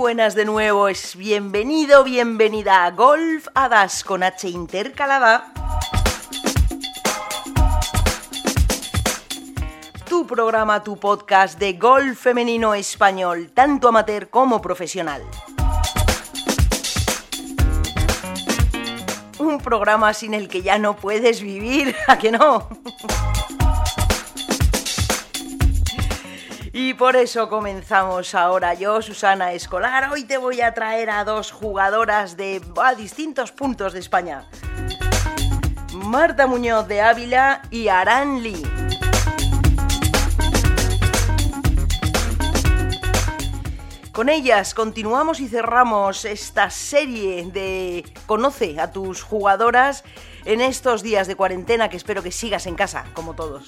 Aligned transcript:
buenas 0.00 0.34
de 0.34 0.46
nuevo, 0.46 0.88
es 0.88 1.14
bienvenido, 1.14 2.04
bienvenida 2.04 2.86
a 2.86 2.90
Golf 2.90 3.48
Hadas 3.54 4.02
con 4.02 4.22
H 4.22 4.48
intercalada. 4.48 5.52
Tu 10.08 10.26
programa, 10.26 10.82
tu 10.82 10.98
podcast 10.98 11.58
de 11.58 11.74
golf 11.74 12.18
femenino 12.18 12.72
español, 12.72 13.50
tanto 13.52 13.88
amateur 13.88 14.30
como 14.30 14.62
profesional. 14.62 15.22
Un 19.38 19.58
programa 19.58 20.14
sin 20.14 20.32
el 20.32 20.48
que 20.48 20.62
ya 20.62 20.78
no 20.78 20.96
puedes 20.96 21.42
vivir, 21.42 21.94
¿a 22.06 22.16
que 22.16 22.32
no? 22.32 22.68
Y 26.82 26.94
por 26.94 27.14
eso 27.14 27.50
comenzamos 27.50 28.34
ahora 28.34 28.72
yo, 28.72 29.02
Susana 29.02 29.52
Escolar. 29.52 30.10
Hoy 30.10 30.24
te 30.24 30.38
voy 30.38 30.62
a 30.62 30.72
traer 30.72 31.10
a 31.10 31.24
dos 31.24 31.52
jugadoras 31.52 32.38
de 32.38 32.62
a 32.82 32.94
distintos 32.94 33.52
puntos 33.52 33.92
de 33.92 33.98
España. 33.98 34.48
Marta 35.92 36.46
Muñoz 36.46 36.88
de 36.88 37.02
Ávila 37.02 37.60
y 37.70 37.88
Aran 37.88 38.42
Lee. 38.42 38.62
Con 44.12 44.30
ellas 44.30 44.72
continuamos 44.72 45.40
y 45.40 45.48
cerramos 45.48 46.24
esta 46.24 46.70
serie 46.70 47.44
de 47.52 48.10
Conoce 48.24 48.80
a 48.80 48.90
tus 48.90 49.22
jugadoras 49.22 50.02
en 50.46 50.62
estos 50.62 51.02
días 51.02 51.26
de 51.26 51.36
cuarentena 51.36 51.90
que 51.90 51.98
espero 51.98 52.22
que 52.22 52.32
sigas 52.32 52.66
en 52.66 52.74
casa, 52.74 53.04
como 53.12 53.34
todos. 53.34 53.66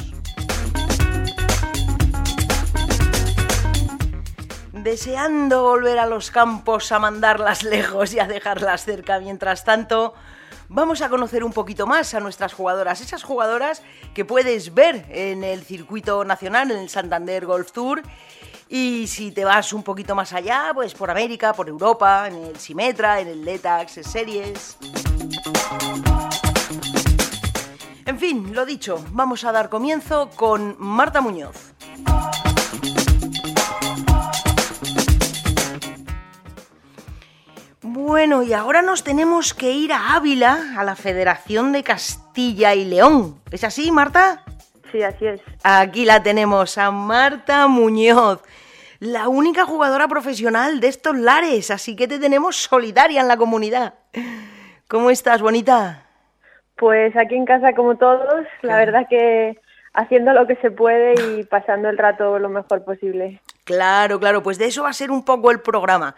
Deseando 4.73 5.63
volver 5.63 5.99
a 5.99 6.07
los 6.07 6.31
campos 6.31 6.93
a 6.93 6.99
mandarlas 6.99 7.63
lejos 7.63 8.15
y 8.15 8.21
a 8.21 8.27
dejarlas 8.27 8.85
cerca. 8.85 9.19
Mientras 9.19 9.65
tanto, 9.65 10.15
vamos 10.69 11.03
a 11.03 11.09
conocer 11.09 11.45
un 11.45 11.53
poquito 11.53 11.87
más 11.87 12.15
a 12.15 12.21
nuestras 12.21 12.55
jugadoras, 12.55 13.01
esas 13.01 13.23
jugadoras 13.23 13.83
que 14.15 14.25
puedes 14.25 14.75
ver 14.75 15.07
en 15.11 15.45
el 15.45 15.63
circuito 15.63 16.25
nacional, 16.25 16.71
en 16.71 16.79
el 16.79 16.89
Santander 16.89 17.47
Golf 17.47 17.73
Tour. 17.73 18.03
Y 18.69 19.07
si 19.07 19.33
te 19.33 19.45
vas 19.45 19.75
un 19.75 19.83
poquito 19.83 20.15
más 20.15 20.33
allá, 20.33 20.71
pues 20.73 20.95
por 20.95 21.11
América, 21.11 21.53
por 21.53 21.69
Europa, 21.69 22.27
en 22.27 22.37
el 22.37 22.57
Simetra, 22.59 23.21
en 23.21 23.29
el 23.29 23.45
Letax, 23.45 23.99
en 23.99 24.05
Series. 24.05 24.79
En 28.07 28.19
fin, 28.19 28.55
lo 28.55 28.65
dicho, 28.65 29.05
vamos 29.11 29.45
a 29.45 29.53
dar 29.53 29.69
comienzo 29.69 30.31
con 30.31 30.75
Marta 30.79 31.21
Muñoz. 31.21 31.73
Bueno, 38.13 38.43
y 38.43 38.53
ahora 38.53 38.83
nos 38.83 39.05
tenemos 39.05 39.55
que 39.55 39.71
ir 39.71 39.91
a 39.91 40.15
Ávila, 40.15 40.75
a 40.77 40.85
la 40.85 40.97
Federación 40.97 41.73
de 41.73 41.83
Castilla 41.83 42.75
y 42.75 42.85
León. 42.85 43.41
¿Es 43.51 43.65
así, 43.65 43.91
Marta? 43.91 44.45
Sí, 44.93 45.03
así 45.03 45.27
es. 45.27 45.41
Aquí 45.65 46.05
la 46.05 46.23
tenemos, 46.23 46.77
a 46.77 46.91
Marta 46.91 47.67
Muñoz, 47.69 48.43
la 49.01 49.29
única 49.29 49.65
jugadora 49.65 50.09
profesional 50.09 50.79
de 50.79 50.89
estos 50.89 51.17
lares, 51.17 51.71
así 51.71 51.97
que 51.97 52.07
te 52.07 52.19
tenemos 52.19 52.57
solidaria 52.57 53.23
en 53.23 53.29
la 53.29 53.39
comunidad. 53.39 53.95
¿Cómo 54.89 55.09
estás, 55.09 55.41
bonita? 55.41 56.03
Pues 56.77 57.17
aquí 57.17 57.35
en 57.35 57.47
casa 57.47 57.73
como 57.73 57.97
todos, 57.97 58.45
la 58.61 58.77
verdad 58.77 59.07
que 59.09 59.59
haciendo 59.95 60.35
lo 60.35 60.47
que 60.47 60.57
se 60.57 60.71
puede 60.71 61.15
y 61.15 61.45
pasando 61.45 61.89
el 61.89 61.97
rato 61.97 62.39
lo 62.39 62.51
mejor 62.51 62.85
posible. 62.85 63.41
Claro, 63.65 64.21
claro, 64.21 64.43
pues 64.43 64.59
de 64.59 64.67
eso 64.67 64.83
va 64.83 64.91
a 64.91 64.93
ser 64.93 65.11
un 65.11 65.25
poco 65.25 65.51
el 65.51 65.61
programa 65.61 66.15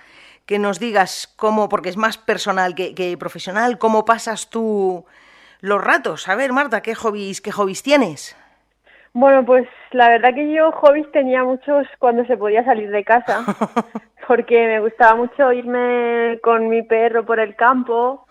que 0.46 0.58
nos 0.58 0.78
digas 0.78 1.32
cómo, 1.36 1.68
porque 1.68 1.88
es 1.88 1.96
más 1.96 2.18
personal 2.18 2.74
que, 2.74 3.16
profesional, 3.18 3.78
cómo 3.78 4.04
pasas 4.04 4.50
tú 4.50 5.04
los 5.60 5.82
ratos. 5.82 6.28
A 6.28 6.34
ver, 6.34 6.52
Marta, 6.52 6.82
¿qué 6.82 6.94
hobbies, 6.94 7.40
qué 7.40 7.50
hobbies 7.50 7.82
tienes? 7.82 8.36
Bueno, 9.12 9.44
pues 9.44 9.66
la 9.92 10.08
verdad 10.08 10.34
que 10.34 10.52
yo 10.52 10.72
hobbies 10.72 11.10
tenía 11.12 11.44
muchos 11.44 11.86
cuando 12.00 12.24
se 12.26 12.36
podía 12.36 12.64
salir 12.64 12.90
de 12.90 13.04
casa, 13.04 13.44
porque 14.26 14.66
me 14.66 14.80
gustaba 14.80 15.14
mucho 15.14 15.52
irme 15.52 16.40
con 16.42 16.68
mi 16.68 16.82
perro 16.82 17.24
por 17.24 17.38
el 17.38 17.54
campo, 17.54 18.26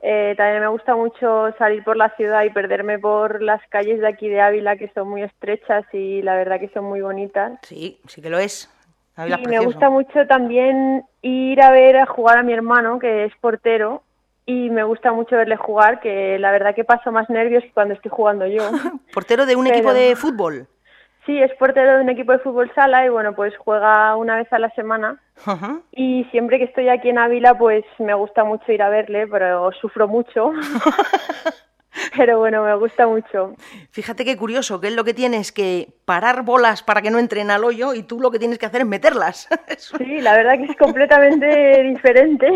eh, 0.00 0.34
también 0.36 0.60
me 0.60 0.68
gusta 0.68 0.94
mucho 0.94 1.52
salir 1.58 1.82
por 1.82 1.96
la 1.96 2.10
ciudad 2.10 2.44
y 2.44 2.50
perderme 2.50 3.00
por 3.00 3.42
las 3.42 3.60
calles 3.68 4.00
de 4.00 4.06
aquí 4.06 4.28
de 4.28 4.40
Ávila, 4.40 4.76
que 4.76 4.90
son 4.94 5.08
muy 5.08 5.22
estrechas 5.22 5.84
y 5.92 6.22
la 6.22 6.36
verdad 6.36 6.60
que 6.60 6.68
son 6.68 6.84
muy 6.84 7.00
bonitas. 7.00 7.58
Sí, 7.62 7.98
sí 8.06 8.22
que 8.22 8.30
lo 8.30 8.38
es. 8.38 8.72
Y 9.26 9.48
me 9.48 9.58
gusta 9.58 9.90
mucho 9.90 10.26
también 10.26 11.04
ir 11.22 11.60
a 11.60 11.70
ver 11.70 11.96
a 11.96 12.06
jugar 12.06 12.38
a 12.38 12.42
mi 12.42 12.52
hermano, 12.52 12.98
que 12.98 13.24
es 13.24 13.32
portero, 13.40 14.02
y 14.46 14.70
me 14.70 14.84
gusta 14.84 15.12
mucho 15.12 15.36
verle 15.36 15.56
jugar, 15.56 16.00
que 16.00 16.38
la 16.38 16.52
verdad 16.52 16.74
que 16.74 16.84
paso 16.84 17.10
más 17.10 17.28
nervios 17.28 17.62
que 17.64 17.72
cuando 17.72 17.94
estoy 17.94 18.10
jugando 18.10 18.46
yo. 18.46 18.62
¿Portero 19.12 19.44
de 19.44 19.56
un 19.56 19.66
equipo 19.66 19.92
de 19.92 20.14
fútbol? 20.16 20.68
Sí, 21.26 21.38
es 21.38 21.52
portero 21.56 21.96
de 21.96 22.02
un 22.04 22.08
equipo 22.08 22.32
de 22.32 22.38
fútbol 22.38 22.72
sala 22.74 23.04
y 23.04 23.10
bueno, 23.10 23.34
pues 23.34 23.54
juega 23.58 24.16
una 24.16 24.36
vez 24.36 24.50
a 24.50 24.58
la 24.58 24.70
semana. 24.70 25.20
Y 25.92 26.24
siempre 26.30 26.56
que 26.56 26.64
estoy 26.64 26.88
aquí 26.88 27.10
en 27.10 27.18
Ávila, 27.18 27.58
pues 27.58 27.84
me 27.98 28.14
gusta 28.14 28.44
mucho 28.44 28.72
ir 28.72 28.80
a 28.82 28.88
verle, 28.88 29.26
pero 29.26 29.70
sufro 29.72 30.08
mucho. 30.08 30.52
Pero 32.18 32.38
bueno, 32.38 32.64
me 32.64 32.74
gusta 32.74 33.06
mucho. 33.06 33.54
Fíjate 33.92 34.24
qué 34.24 34.36
curioso, 34.36 34.80
que 34.80 34.88
es 34.88 34.94
lo 34.94 35.04
que 35.04 35.14
tienes 35.14 35.52
que 35.52 35.88
parar 36.04 36.42
bolas 36.42 36.82
para 36.82 37.00
que 37.00 37.12
no 37.12 37.20
entren 37.20 37.52
al 37.52 37.62
hoyo 37.62 37.94
y 37.94 38.02
tú 38.02 38.20
lo 38.20 38.32
que 38.32 38.40
tienes 38.40 38.58
que 38.58 38.66
hacer 38.66 38.80
es 38.80 38.86
meterlas. 38.86 39.48
Sí, 39.78 40.20
la 40.20 40.34
verdad 40.34 40.58
que 40.58 40.64
es 40.72 40.76
completamente 40.76 41.82
diferente. 41.94 42.48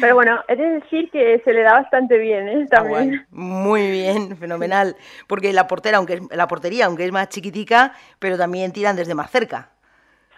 Pero 0.00 0.14
bueno, 0.14 0.40
he 0.48 0.56
de 0.56 0.80
decir 0.80 1.08
que 1.10 1.40
se 1.44 1.52
le 1.52 1.62
da 1.62 1.74
bastante 1.74 2.18
bien, 2.18 2.48
¿eh? 2.48 2.64
Ah, 2.64 2.76
También. 2.76 3.26
Muy 3.30 3.90
bien, 3.90 4.36
fenomenal. 4.36 4.96
Porque 5.28 5.52
la 5.52 5.68
portera, 5.68 5.98
aunque 5.98 6.14
es, 6.14 6.20
la 6.30 6.48
portería, 6.48 6.86
aunque 6.86 7.04
es 7.04 7.12
más 7.12 7.28
chiquitica, 7.28 7.92
pero 8.18 8.36
también 8.36 8.72
tiran 8.72 8.96
desde 8.96 9.14
más 9.14 9.30
cerca. 9.30 9.70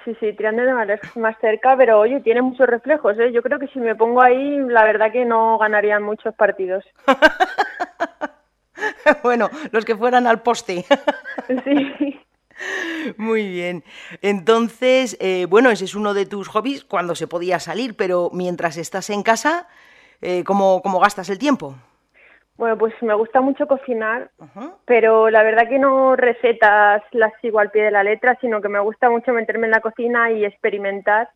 Sí, 0.05 0.15
sí, 0.21 0.35
tirando 0.35 0.63
de 0.63 1.01
más 1.17 1.37
cerca, 1.41 1.75
pero 1.77 2.01
oye, 2.01 2.21
tiene 2.21 2.43
muchos 2.43 2.67
reflejos, 2.67 3.19
¿eh? 3.19 3.33
Yo 3.33 3.43
creo 3.43 3.59
que 3.59 3.69
si 3.69 3.79
me 3.79 3.95
pongo 3.95 4.21
ahí, 4.21 4.59
la 4.69 4.85
verdad 4.85 5.11
que 5.11 5.25
no 5.25 5.57
ganarían 5.57 6.03
muchos 6.03 6.35
partidos. 6.35 6.85
bueno, 9.23 9.49
los 9.71 9.85
que 9.87 9.97
fueran 9.97 10.27
al 10.27 10.43
poste. 10.43 10.85
sí. 11.65 12.21
Muy 13.17 13.49
bien. 13.49 13.83
Entonces, 14.21 15.17
eh, 15.21 15.47
bueno, 15.49 15.71
ese 15.71 15.87
es 15.87 15.95
uno 15.95 16.13
de 16.13 16.27
tus 16.27 16.49
hobbies 16.49 16.85
cuando 16.85 17.15
se 17.15 17.27
podía 17.27 17.59
salir, 17.59 17.97
pero 17.97 18.29
mientras 18.33 18.77
estás 18.77 19.09
en 19.09 19.23
casa, 19.23 19.67
eh, 20.21 20.45
¿cómo, 20.45 20.83
¿cómo 20.83 21.01
gastas 21.01 21.31
el 21.31 21.39
tiempo? 21.39 21.77
Bueno, 22.57 22.79
pues 22.79 22.95
me 23.03 23.15
gusta 23.15 23.41
mucho 23.41 23.67
cocinar, 23.67 24.31
pero 24.85 25.29
la 25.29 25.43
verdad 25.43 25.69
que 25.69 25.79
no 25.79 26.15
recetas 26.15 27.03
las 27.11 27.33
sigo 27.41 27.59
al 27.59 27.71
pie 27.71 27.85
de 27.85 27.91
la 27.91 28.05
letra, 28.05 28.39
sino 28.41 28.61
que 28.61 28.69
me 28.69 28.79
gusta 28.79 29.11
mucho 29.11 29.33
meterme 29.33 29.67
en 29.67 29.73
la 29.73 29.81
cocina 29.81 30.31
y 30.31 30.45
experimentar. 30.45 31.31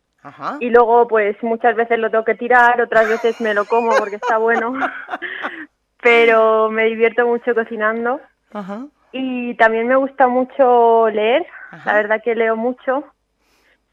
Y 0.59 0.69
luego, 0.69 1.07
pues 1.07 1.35
muchas 1.43 1.75
veces 1.75 1.99
lo 1.99 2.09
tengo 2.09 2.23
que 2.23 2.35
tirar, 2.35 2.81
otras 2.81 3.07
veces 3.07 3.39
me 3.39 3.53
lo 3.53 3.65
como 3.65 3.95
porque 3.97 4.15
está 4.17 4.37
bueno, 4.37 4.73
pero 6.01 6.69
me 6.69 6.85
divierto 6.85 7.27
mucho 7.27 7.53
cocinando. 7.53 8.21
Y 9.11 9.55
también 9.55 9.87
me 9.87 9.95
gusta 9.95 10.27
mucho 10.27 11.09
leer, 11.09 11.45
la 11.85 11.93
verdad 11.93 12.21
que 12.23 12.35
leo 12.35 12.55
mucho 12.55 13.03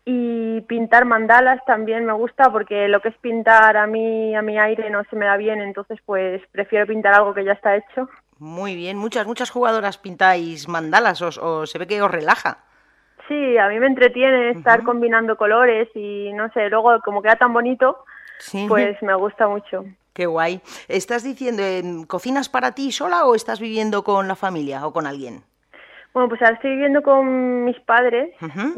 y 0.08 0.60
pintar 0.62 1.04
mandalas 1.04 1.62
también 1.66 2.06
me 2.06 2.12
gusta 2.12 2.50
porque 2.52 2.86
lo 2.86 3.00
que 3.00 3.08
es 3.08 3.16
pintar 3.16 3.76
a 3.76 3.88
mí 3.88 4.36
a 4.36 4.40
mi 4.40 4.56
aire 4.56 4.88
no 4.88 5.02
se 5.10 5.16
me 5.16 5.26
da 5.26 5.36
bien 5.36 5.60
entonces 5.60 5.98
pues 6.06 6.40
prefiero 6.52 6.86
pintar 6.86 7.12
algo 7.12 7.34
que 7.34 7.44
ya 7.44 7.52
está 7.52 7.76
hecho. 7.76 8.08
Muy 8.38 8.76
bien 8.76 8.96
muchas 8.96 9.26
muchas 9.26 9.50
jugadoras 9.50 9.98
pintáis 9.98 10.68
mandalas 10.68 11.20
o, 11.20 11.66
se 11.66 11.78
ve 11.78 11.88
que 11.88 12.00
os 12.00 12.10
relaja. 12.10 12.58
Sí 13.26 13.58
a 13.58 13.68
mí 13.68 13.80
me 13.80 13.88
entretiene 13.88 14.50
estar 14.50 14.84
combinando 14.84 15.36
colores 15.36 15.88
y 15.96 16.32
no 16.34 16.52
sé 16.52 16.70
luego 16.70 17.00
como 17.04 17.20
queda 17.20 17.34
tan 17.34 17.52
bonito 17.52 18.04
pues 18.68 19.02
me 19.02 19.14
gusta 19.16 19.48
mucho. 19.48 19.84
Qué 20.12 20.26
guay. 20.26 20.60
Estás 20.86 21.24
diciendo 21.24 21.62
cocinas 22.06 22.48
para 22.48 22.72
ti 22.72 22.92
sola 22.92 23.26
o 23.26 23.34
estás 23.34 23.58
viviendo 23.58 24.04
con 24.04 24.28
la 24.28 24.36
familia 24.36 24.86
o 24.86 24.92
con 24.92 25.04
alguien 25.04 25.42
bueno, 26.16 26.30
pues 26.30 26.40
ahora 26.40 26.54
estoy 26.54 26.70
viviendo 26.70 27.02
con 27.02 27.66
mis 27.66 27.78
padres. 27.80 28.34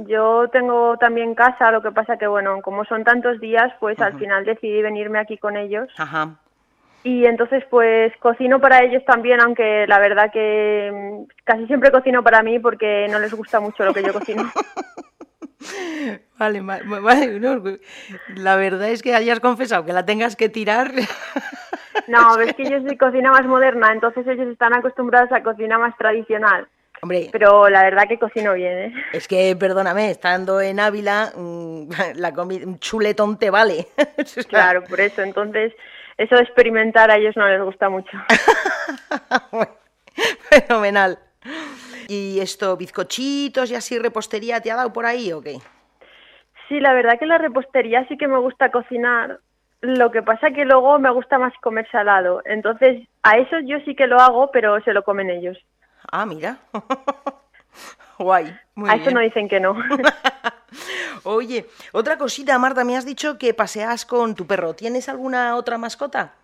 Yo 0.08 0.49
tengo 0.49 0.96
también 0.96 1.37
casa, 1.37 1.70
lo 1.70 1.81
que 1.81 1.93
pasa 1.93 2.19
que, 2.19 2.26
bueno, 2.26 2.61
como 2.62 2.85
son 2.85 3.05
tantos 3.05 3.38
días, 3.38 3.73
pues 3.79 3.96
al 4.00 4.19
final 4.19 4.44
decidí 4.44 4.82
venirme 4.82 5.20
aquí 5.20 5.38
con 5.38 5.56
ellos. 5.56 5.88
Ajá. 5.99 6.35
Y 7.05 7.26
entonces, 7.26 7.62
pues 7.70 8.12
cocino 8.19 8.58
para 8.61 8.82
ellos 8.82 9.05
también, 9.05 9.40
aunque 9.40 9.87
la 9.87 10.00
verdad 10.00 10.32
que 10.32 10.90
mm, 10.93 11.31
casi 11.44 11.69
siempre 11.69 11.93
cocino 11.93 12.25
para 12.25 12.43
mí 12.43 12.58
porque 12.58 13.06
no 13.08 13.20
les 13.20 13.32
gusta 13.32 13.61
mucho 13.61 13.84
lo 13.84 13.94
que 13.94 14.02
yo 14.02 14.12
cocino. 14.12 14.43
Vale, 16.38 16.61
vale, 16.61 17.41
la 18.37 18.56
verdad 18.56 18.88
es 18.88 19.02
que 19.02 19.14
hayas 19.14 19.41
confesado 19.41 19.84
que 19.84 19.93
la 19.93 20.06
tengas 20.06 20.37
que 20.37 20.49
tirar. 20.49 20.93
No, 22.06 22.38
es 22.41 22.55
que 22.55 22.64
yo 22.64 22.81
soy 22.81 22.96
cocina 22.96 23.32
más 23.32 23.44
moderna, 23.44 23.93
entonces 23.93 24.26
ellos 24.26 24.49
están 24.49 24.73
acostumbrados 24.73 25.31
a 25.32 25.43
cocina 25.43 25.79
más 25.79 25.96
tradicional. 25.99 26.69
Hombre, 27.00 27.28
pero 27.30 27.68
la 27.68 27.82
verdad 27.82 28.08
que 28.08 28.18
cocino 28.18 28.54
bien, 28.54 28.78
¿eh? 28.78 28.94
Es 29.12 29.28
que, 29.28 29.54
perdóname, 29.56 30.10
estando 30.10 30.60
en 30.60 30.80
Ávila, 30.80 31.32
mm, 31.34 31.88
la 32.16 32.30
un 32.30 32.78
chuletón 32.78 33.38
te 33.38 33.50
vale. 33.50 33.88
claro, 34.48 34.84
por 34.84 35.00
eso. 35.00 35.22
Entonces, 35.22 35.72
eso 36.16 36.34
de 36.34 36.42
experimentar 36.42 37.10
a 37.10 37.16
ellos 37.16 37.36
no 37.36 37.48
les 37.48 37.62
gusta 37.62 37.88
mucho. 37.88 38.10
Fenomenal. 40.50 41.18
¿Y 42.08 42.40
esto, 42.40 42.76
bizcochitos 42.76 43.70
y 43.70 43.74
así 43.74 43.98
repostería 43.98 44.60
te 44.60 44.72
ha 44.72 44.76
dado 44.76 44.92
por 44.92 45.06
ahí 45.06 45.32
o 45.32 45.40
qué? 45.40 45.58
Sí, 46.68 46.80
la 46.80 46.92
verdad 46.92 47.18
que 47.18 47.26
la 47.26 47.38
repostería 47.38 48.06
sí 48.08 48.18
que 48.18 48.28
me 48.28 48.38
gusta 48.38 48.70
cocinar. 48.70 49.38
Lo 49.80 50.10
que 50.10 50.22
pasa 50.22 50.50
que 50.50 50.64
luego 50.64 50.98
me 50.98 51.10
gusta 51.10 51.38
más 51.38 51.52
comer 51.60 51.88
salado. 51.90 52.42
Entonces, 52.44 53.06
a 53.22 53.38
eso 53.38 53.60
yo 53.60 53.78
sí 53.84 53.94
que 53.94 54.08
lo 54.08 54.18
hago, 54.18 54.50
pero 54.50 54.80
se 54.82 54.92
lo 54.92 55.04
comen 55.04 55.30
ellos. 55.30 55.56
Ah, 56.10 56.26
mira. 56.26 56.58
Guay. 58.19 58.52
a 58.87 58.96
eso 58.96 59.10
no 59.12 59.20
dicen 59.20 59.49
que 59.49 59.60
no. 59.60 59.76
Oye, 61.25 61.66
otra 61.93 62.19
cosita, 62.19 62.58
Marta, 62.58 62.84
me 62.84 62.96
has 62.96 63.06
dicho 63.06 63.38
que 63.38 63.55
paseas 63.55 64.05
con 64.05 64.34
tu 64.34 64.46
perro. 64.46 64.75
¿Tienes 64.75 65.08
alguna 65.08 65.55
otra 65.56 65.78
mascota? 65.78 66.34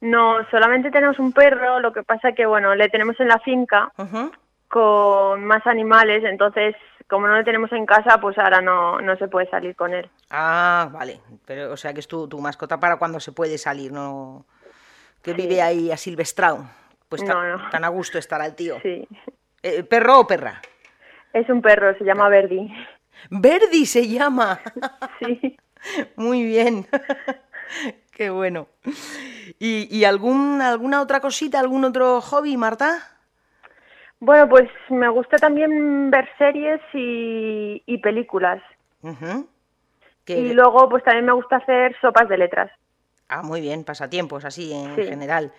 No, 0.00 0.36
solamente 0.50 0.90
tenemos 0.90 1.18
un 1.18 1.32
perro, 1.32 1.80
lo 1.80 1.92
que 1.92 2.02
pasa 2.02 2.32
que, 2.32 2.46
bueno, 2.46 2.74
le 2.74 2.88
tenemos 2.88 3.18
en 3.20 3.28
la 3.28 3.38
finca 3.40 3.92
con 4.68 5.44
más 5.44 5.66
animales, 5.66 6.24
entonces 6.24 6.74
como 7.08 7.26
no 7.26 7.36
lo 7.36 7.44
tenemos 7.44 7.70
en 7.72 7.86
casa, 7.86 8.18
pues 8.20 8.36
ahora 8.38 8.60
no, 8.60 9.00
no 9.00 9.16
se 9.16 9.28
puede 9.28 9.48
salir 9.50 9.76
con 9.76 9.92
él. 9.92 10.08
Ah, 10.30 10.88
vale. 10.92 11.20
Pero, 11.46 11.72
o 11.72 11.76
sea, 11.76 11.92
que 11.92 12.00
es 12.00 12.08
tu, 12.08 12.26
tu 12.28 12.40
mascota 12.40 12.80
para 12.80 12.96
cuando 12.96 13.20
se 13.20 13.32
puede 13.32 13.58
salir, 13.58 13.92
¿no? 13.92 14.46
Que 15.22 15.32
vive 15.32 15.62
ahí 15.62 15.90
a 15.90 15.96
Pues 17.16 17.70
tan, 17.70 17.84
a 17.84 17.88
gusto 17.88 18.18
estar 18.18 18.40
al 18.40 18.54
tío. 18.54 18.78
Sí. 18.82 19.06
Eh, 19.62 19.82
¿Perro 19.82 20.20
o 20.20 20.26
perra? 20.26 20.60
Es 21.32 21.48
un 21.48 21.62
perro, 21.62 21.96
se 21.98 22.04
llama 22.04 22.28
Verdi. 22.28 22.72
Verdi 23.30 23.86
se 23.86 24.08
llama. 24.08 24.60
Sí. 25.20 25.56
Muy 26.16 26.44
bien. 26.44 26.86
Qué 28.12 28.30
bueno. 28.30 28.68
¿Y, 29.58 29.86
y 29.94 30.04
algún, 30.04 30.62
alguna 30.62 31.02
otra 31.02 31.20
cosita, 31.20 31.60
algún 31.60 31.84
otro 31.84 32.20
hobby, 32.20 32.56
Marta? 32.56 33.14
Bueno, 34.24 34.48
pues 34.48 34.70
me 34.88 35.08
gusta 35.10 35.36
también 35.36 36.10
ver 36.10 36.26
series 36.38 36.80
y, 36.94 37.98
películas. 37.98 38.62
Y 40.26 40.52
luego, 40.54 40.88
pues 40.88 41.04
también 41.04 41.26
me 41.26 41.32
gusta 41.32 41.56
hacer 41.56 41.94
sopas 42.00 42.28
de 42.28 42.38
letras. 42.38 42.70
Ah, 43.28 43.42
muy 43.42 43.60
bien, 43.60 43.84
pasatiempos 43.84 44.46
así 44.46 44.72
en 44.72 44.96
general. 44.96 45.52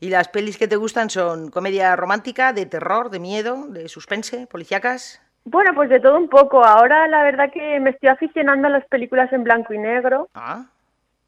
¿Y 0.00 0.10
las 0.10 0.28
pelis 0.28 0.58
que 0.58 0.68
te 0.68 0.76
gustan 0.76 1.10
son 1.10 1.50
comedia 1.50 1.96
romántica, 1.96 2.52
de 2.52 2.66
terror, 2.66 3.10
de 3.10 3.18
miedo, 3.18 3.66
de 3.68 3.88
suspense, 3.88 4.46
policíacas? 4.46 5.20
Bueno, 5.44 5.72
pues 5.74 5.88
de 5.88 6.00
todo 6.00 6.16
un 6.16 6.28
poco. 6.28 6.64
Ahora 6.64 7.06
la 7.06 7.22
verdad 7.22 7.50
que 7.52 7.78
me 7.80 7.90
estoy 7.90 8.08
aficionando 8.08 8.66
a 8.66 8.70
las 8.70 8.84
películas 8.86 9.32
en 9.32 9.44
blanco 9.44 9.72
y 9.72 9.78
negro. 9.78 10.28
Ah. 10.34 10.66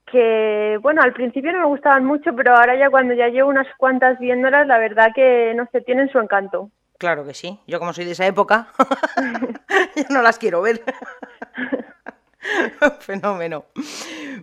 Que, 0.07 0.79
bueno, 0.83 1.03
al 1.03 1.13
principio 1.13 1.53
no 1.53 1.61
me 1.61 1.67
gustaban 1.67 2.05
mucho, 2.05 2.35
pero 2.35 2.57
ahora 2.57 2.77
ya 2.77 2.91
cuando 2.91 3.15
ya 3.15 3.29
llevo 3.29 3.51
unas 3.51 3.67
cuantas 3.77 4.19
viéndolas, 4.19 4.67
la 4.67 4.79
verdad 4.79 5.13
que, 5.15 5.53
no 5.55 5.69
sé, 5.71 5.83
tienen 5.83 6.11
su 6.11 6.19
encanto. 6.19 6.71
Claro 6.99 7.25
que 7.25 7.35
sí. 7.35 7.61
Yo 7.67 7.79
como 7.79 7.93
soy 7.93 8.07
de 8.07 8.13
esa 8.13 8.27
época, 8.27 8.69
ya 9.97 10.07
no 10.11 10.23
las 10.23 10.39
quiero 10.39 10.63
ver. 10.63 10.83
Fenómeno. 13.01 13.67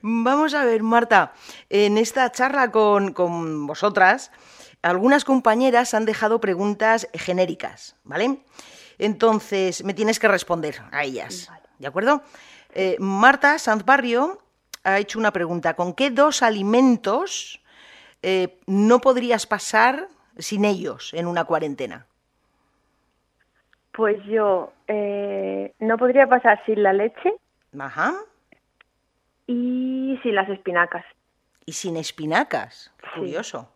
Vamos 0.01 0.53
a 0.53 0.65
ver, 0.65 0.83
Marta, 0.83 1.33
en 1.69 1.97
esta 1.97 2.31
charla 2.31 2.71
con, 2.71 3.13
con, 3.13 3.67
vosotras, 3.67 4.31
algunas 4.81 5.25
compañeras 5.25 5.93
han 5.93 6.05
dejado 6.05 6.39
preguntas 6.39 7.09
genéricas, 7.13 7.95
¿vale? 8.03 8.39
Entonces, 8.97 9.83
me 9.83 9.93
tienes 9.93 10.19
que 10.19 10.27
responder 10.27 10.81
a 10.91 11.03
ellas, 11.03 11.51
¿de 11.79 11.87
acuerdo? 11.87 12.21
Eh, 12.73 12.97
Marta 12.99 13.57
Sanz 13.57 13.85
Barrio 13.85 14.39
ha 14.83 14.99
hecho 14.99 15.17
una 15.17 15.31
pregunta. 15.31 15.73
¿Con 15.75 15.93
qué 15.93 16.11
dos 16.11 16.43
alimentos 16.43 17.61
eh, 18.21 18.59
no 18.67 18.99
podrías 18.99 19.47
pasar 19.47 20.07
sin 20.37 20.65
ellos 20.65 21.13
en 21.13 21.27
una 21.27 21.45
cuarentena? 21.45 22.05
Pues 23.93 24.21
yo 24.25 24.73
eh, 24.87 25.73
no 25.79 25.97
podría 25.97 26.27
pasar 26.27 26.61
sin 26.65 26.83
la 26.83 26.91
leche. 26.91 27.33
Ajá. 27.79 28.13
Y 29.47 30.19
sin 30.23 30.35
las 30.35 30.49
espinacas. 30.49 31.05
¿Y 31.65 31.73
sin 31.73 31.97
espinacas? 31.97 32.91
curioso. 33.15 33.69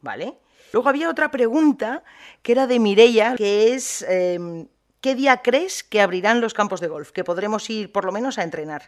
¿Vale? 0.00 0.34
Luego 0.72 0.88
había 0.88 1.08
otra 1.08 1.30
pregunta 1.30 2.02
que 2.42 2.52
era 2.52 2.66
de 2.66 2.78
Mireia, 2.78 3.34
que 3.36 3.74
es 3.74 4.04
em, 4.08 4.68
¿qué 5.00 5.14
día 5.14 5.38
crees 5.38 5.82
que 5.82 6.00
abrirán 6.00 6.40
los 6.40 6.54
campos 6.54 6.80
de 6.80 6.88
golf? 6.88 7.10
Que 7.10 7.24
podremos 7.24 7.68
ir 7.70 7.90
por 7.92 8.04
lo 8.04 8.12
menos 8.12 8.38
a 8.38 8.42
entrenar. 8.42 8.82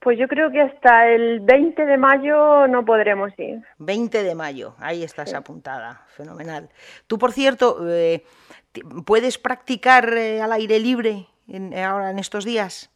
Pues 0.00 0.18
yo 0.18 0.28
creo 0.28 0.52
que 0.52 0.60
hasta 0.60 1.08
el 1.08 1.40
20 1.40 1.84
de 1.84 1.96
mayo 1.96 2.68
no 2.68 2.84
podremos 2.84 3.32
ir. 3.38 3.62
20 3.78 4.22
de 4.22 4.34
mayo, 4.36 4.76
ahí 4.78 5.02
estás 5.02 5.34
apuntada, 5.34 6.04
fenomenal. 6.08 6.68
Tú, 7.08 7.18
por 7.18 7.32
cierto, 7.32 7.78
eh, 7.88 8.22
¿puedes 9.04 9.36
practicar 9.38 10.12
eh, 10.16 10.40
al 10.40 10.52
aire 10.52 10.78
libre 10.78 11.26
ahora 11.76 12.10
en 12.10 12.18
estos 12.18 12.44
días? 12.44 12.90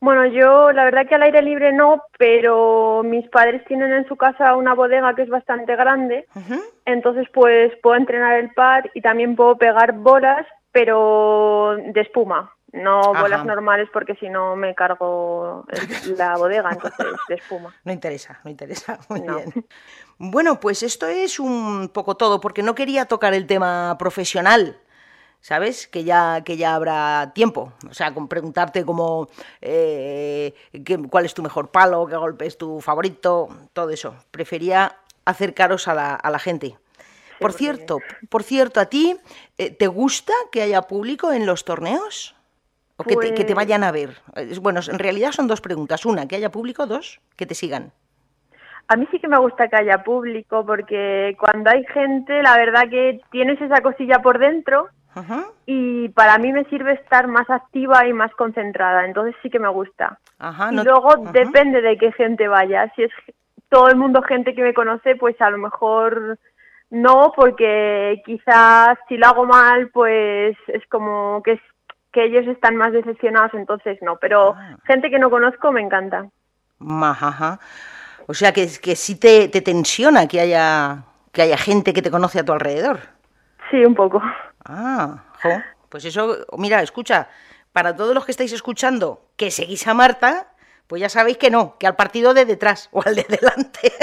Bueno, 0.00 0.26
yo 0.26 0.72
la 0.72 0.84
verdad 0.84 1.06
que 1.08 1.14
al 1.14 1.22
aire 1.22 1.40
libre 1.40 1.72
no, 1.72 2.02
pero 2.18 3.02
mis 3.02 3.26
padres 3.28 3.64
tienen 3.64 3.92
en 3.92 4.06
su 4.06 4.16
casa 4.16 4.54
una 4.54 4.74
bodega 4.74 5.14
que 5.14 5.22
es 5.22 5.28
bastante 5.28 5.74
grande, 5.74 6.26
entonces 6.84 7.26
pues 7.32 7.72
puedo 7.82 7.96
entrenar 7.96 8.38
el 8.38 8.52
par 8.52 8.90
y 8.92 9.00
también 9.00 9.36
puedo 9.36 9.56
pegar 9.56 9.92
bolas, 9.92 10.46
pero 10.70 11.76
de 11.78 12.00
espuma, 12.02 12.54
no 12.72 13.14
bolas 13.14 13.46
normales 13.46 13.88
porque 13.90 14.14
si 14.16 14.28
no 14.28 14.54
me 14.54 14.74
cargo 14.74 15.64
la 16.18 16.36
bodega, 16.36 16.72
entonces 16.72 17.06
de 17.28 17.34
espuma. 17.36 17.74
No 17.84 17.92
interesa, 17.92 18.38
no 18.44 18.50
interesa, 18.50 18.98
muy 19.08 19.22
bien. 19.22 19.66
Bueno, 20.18 20.60
pues 20.60 20.82
esto 20.82 21.06
es 21.06 21.40
un 21.40 21.88
poco 21.88 22.18
todo, 22.18 22.40
porque 22.40 22.62
no 22.62 22.74
quería 22.74 23.06
tocar 23.06 23.32
el 23.32 23.46
tema 23.46 23.96
profesional, 23.98 24.78
¿sabes? 25.46 25.86
Que 25.86 26.02
ya, 26.02 26.42
que 26.44 26.56
ya 26.56 26.74
habrá 26.74 27.30
tiempo. 27.32 27.72
O 27.88 27.94
sea, 27.94 28.12
con 28.12 28.26
preguntarte 28.26 28.84
como 28.84 29.28
eh, 29.60 30.52
cuál 31.08 31.24
es 31.24 31.34
tu 31.34 31.42
mejor 31.44 31.70
palo, 31.70 32.04
qué 32.08 32.16
golpe 32.16 32.46
es 32.46 32.58
tu 32.58 32.80
favorito, 32.80 33.48
todo 33.72 33.90
eso. 33.90 34.16
Prefería 34.32 34.96
acercaros 35.24 35.86
a 35.86 35.94
la, 35.94 36.16
a 36.16 36.30
la 36.32 36.40
gente. 36.40 36.76
Por 37.38 37.52
cierto, 37.52 38.00
por 38.28 38.42
cierto, 38.42 38.80
¿a 38.80 38.86
ti 38.86 39.16
eh, 39.56 39.70
te 39.70 39.86
gusta 39.86 40.32
que 40.50 40.62
haya 40.62 40.82
público 40.82 41.32
en 41.32 41.46
los 41.46 41.64
torneos? 41.64 42.34
¿O 42.96 43.04
que, 43.04 43.14
te, 43.14 43.32
que 43.32 43.44
te 43.44 43.54
vayan 43.54 43.84
a 43.84 43.92
ver? 43.92 44.16
Bueno, 44.60 44.80
en 44.84 44.98
realidad 44.98 45.30
son 45.30 45.46
dos 45.46 45.60
preguntas. 45.60 46.04
Una, 46.06 46.26
que 46.26 46.34
haya 46.34 46.50
público. 46.50 46.86
Dos, 46.86 47.20
que 47.36 47.46
te 47.46 47.54
sigan. 47.54 47.92
A 48.88 48.96
mí 48.96 49.06
sí 49.12 49.20
que 49.20 49.28
me 49.28 49.38
gusta 49.38 49.68
que 49.68 49.76
haya 49.76 50.02
público 50.02 50.66
porque 50.66 51.36
cuando 51.38 51.70
hay 51.70 51.84
gente, 51.84 52.42
la 52.42 52.56
verdad 52.56 52.90
que 52.90 53.20
tienes 53.30 53.60
esa 53.60 53.80
cosilla 53.80 54.18
por 54.22 54.40
dentro 54.40 54.88
y 55.66 56.08
para 56.10 56.38
mí 56.38 56.52
me 56.52 56.64
sirve 56.64 56.92
estar 56.92 57.26
más 57.26 57.48
activa 57.48 58.06
y 58.06 58.12
más 58.12 58.32
concentrada, 58.32 59.04
entonces 59.04 59.34
sí 59.42 59.50
que 59.50 59.58
me 59.58 59.68
gusta. 59.68 60.18
y 60.70 60.74
luego 60.74 61.16
depende 61.32 61.80
de 61.80 61.96
qué 61.96 62.12
gente 62.12 62.48
vaya, 62.48 62.92
si 62.94 63.04
es 63.04 63.12
todo 63.68 63.88
el 63.88 63.96
mundo 63.96 64.22
gente 64.22 64.54
que 64.54 64.62
me 64.62 64.74
conoce, 64.74 65.16
pues 65.16 65.40
a 65.40 65.50
lo 65.50 65.58
mejor 65.58 66.38
no, 66.90 67.32
porque 67.34 68.22
quizás 68.24 68.98
si 69.08 69.16
lo 69.16 69.26
hago 69.26 69.44
mal, 69.44 69.90
pues 69.90 70.56
es 70.68 70.86
como 70.88 71.42
que, 71.42 71.60
que 72.12 72.24
ellos 72.24 72.46
están 72.46 72.76
más 72.76 72.92
decepcionados, 72.92 73.54
entonces 73.54 73.98
no, 74.02 74.16
pero 74.16 74.54
ah. 74.56 74.76
gente 74.86 75.10
que 75.10 75.18
no 75.18 75.30
conozco 75.30 75.72
me 75.72 75.80
encanta. 75.80 76.28
Ajá. 76.80 77.58
O 78.26 78.34
sea 78.34 78.52
que, 78.52 78.68
que 78.82 78.96
sí 78.96 79.18
te, 79.18 79.48
te 79.48 79.62
tensiona 79.62 80.26
que 80.28 80.40
haya, 80.40 81.04
que 81.32 81.42
haya 81.42 81.56
gente 81.56 81.92
que 81.92 82.02
te 82.02 82.10
conoce 82.10 82.40
a 82.40 82.44
tu 82.44 82.52
alrededor. 82.52 83.00
Sí, 83.70 83.84
un 83.84 83.94
poco. 83.94 84.22
Ah, 84.68 85.22
pues 85.88 86.04
eso, 86.04 86.44
mira, 86.58 86.82
escucha, 86.82 87.28
para 87.72 87.94
todos 87.94 88.14
los 88.14 88.24
que 88.24 88.32
estáis 88.32 88.52
escuchando 88.52 89.30
que 89.36 89.50
seguís 89.50 89.86
a 89.86 89.94
Marta, 89.94 90.48
pues 90.86 91.00
ya 91.00 91.08
sabéis 91.08 91.38
que 91.38 91.50
no, 91.50 91.76
que 91.78 91.86
al 91.86 91.94
partido 91.94 92.34
de 92.34 92.44
detrás 92.44 92.88
o 92.92 93.02
al 93.04 93.14
de 93.14 93.26
delante. 93.28 93.92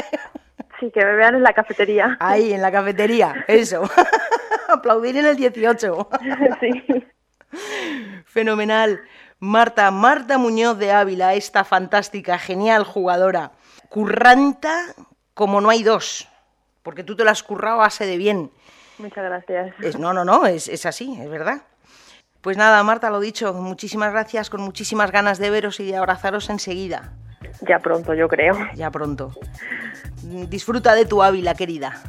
Sí, 0.80 0.92
que 0.92 1.06
me 1.06 1.14
vean 1.14 1.36
en 1.36 1.44
la 1.44 1.54
cafetería. 1.54 2.18
Ahí, 2.20 2.52
en 2.52 2.62
la 2.62 2.70
cafetería, 2.70 3.46
eso. 3.48 3.90
Aplaudir 4.68 5.16
en 5.16 5.28
el 5.28 5.38
18. 5.38 6.10
sí. 6.60 7.06
Fenomenal. 8.26 9.02
Marta, 9.40 9.92
Marta 9.92 10.38
Muñoz 10.38 10.78
de 10.78 10.92
Ávila, 10.92 11.36
esta 11.36 11.64
fantástica, 11.64 12.38
genial 12.38 12.84
jugadora. 12.84 13.52
Curranta 13.88 14.94
como 15.34 15.62
no 15.62 15.70
hay 15.70 15.84
dos, 15.84 16.28
porque 16.82 17.04
tú 17.04 17.16
te 17.16 17.24
la 17.24 17.32
has 17.32 17.44
currado 17.44 17.82
a 17.82 17.90
de 17.90 18.18
bien. 18.18 18.52
Muchas 18.98 19.24
gracias. 19.24 20.00
no, 20.00 20.14
no, 20.14 20.24
no, 20.24 20.46
es, 20.46 20.68
es 20.68 20.86
así, 20.86 21.18
es 21.20 21.30
verdad. 21.30 21.62
Pues 22.42 22.58
nada, 22.58 22.84
Marta, 22.84 23.10
lo 23.10 23.20
dicho, 23.20 23.54
muchísimas 23.54 24.12
gracias, 24.12 24.50
con 24.50 24.62
muchísimas 24.62 25.12
ganas 25.12 25.40
de 25.40 25.50
veros 25.50 25.80
y 25.80 25.86
de 25.86 25.96
abrazaros 25.96 26.50
enseguida. 26.50 27.14
Ya 27.62 27.80
pronto, 27.80 28.14
yo 28.14 28.28
creo. 28.28 28.56
Ya 28.76 28.92
pronto. 28.92 29.32
Disfruta 30.24 30.96
de 30.96 31.06
tu 31.06 31.24
Ávila, 31.24 31.56
querida. 31.56 32.02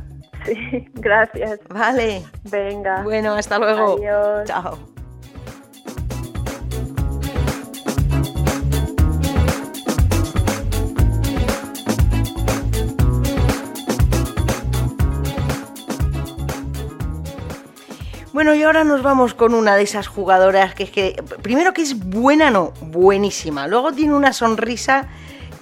Sí, 0.44 0.88
gracias. 0.94 1.60
Vale. 1.68 2.22
Venga. 2.50 3.02
Bueno, 3.02 3.34
hasta 3.34 3.58
luego. 3.58 3.94
Adiós. 3.94 4.44
Chao. 4.44 4.93
Bueno, 18.34 18.52
y 18.52 18.64
ahora 18.64 18.82
nos 18.82 19.00
vamos 19.04 19.32
con 19.32 19.54
una 19.54 19.76
de 19.76 19.84
esas 19.84 20.08
jugadoras 20.08 20.74
que 20.74 20.82
es 20.82 20.90
que, 20.90 21.22
primero 21.40 21.72
que 21.72 21.82
es 21.82 21.96
buena, 21.96 22.50
no, 22.50 22.72
buenísima. 22.80 23.68
Luego 23.68 23.92
tiene 23.92 24.12
una 24.12 24.32
sonrisa 24.32 25.06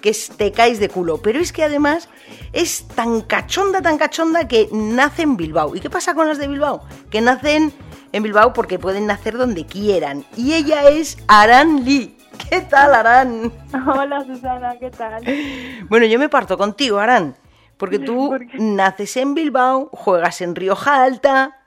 que 0.01 0.17
te 0.39 0.53
caes 0.53 0.81
de 0.81 0.89
culo. 0.89 1.19
Pero 1.19 1.39
es 1.39 1.53
que 1.53 1.65
además 1.65 2.09
es 2.55 2.89
tan 2.89 3.21
cachonda, 3.21 3.83
tan 3.83 3.99
cachonda 3.99 4.49
que 4.49 4.71
nace 4.73 5.21
en 5.21 5.37
Bilbao. 5.37 5.77
¿Y 5.77 5.81
qué 5.81 5.91
pasa 5.91 6.15
con 6.15 6.27
las 6.27 6.39
de 6.39 6.49
Bilbao? 6.49 6.83
Que 7.11 7.21
nacen 7.21 7.75
en 8.11 8.23
Bilbao 8.23 8.55
porque 8.55 8.79
pueden 8.79 9.07
nacer 9.07 9.37
donde 9.37 9.67
quieran. 9.67 10.25
Y 10.35 10.55
ella 10.55 10.89
es 10.89 11.19
Aran 11.29 11.85
Lee. 11.85 12.17
¿Qué 12.49 12.63
tal, 12.63 12.95
Aran? 12.95 13.53
Hola, 13.87 14.25
Susana, 14.25 14.79
¿qué 14.81 14.91
tal? 14.91 15.23
Bueno, 15.91 16.07
yo 16.07 16.19
me 16.19 16.31
parto 16.31 16.57
contigo, 16.57 17.01
Aran. 17.01 17.37
Porque 17.77 17.99
tú 17.99 18.35
naces 18.55 19.15
en 19.19 19.35
Bilbao, 19.35 19.91
juegas 19.93 20.41
en 20.41 20.57
Rioja 20.57 21.05
Alta, 21.05 21.59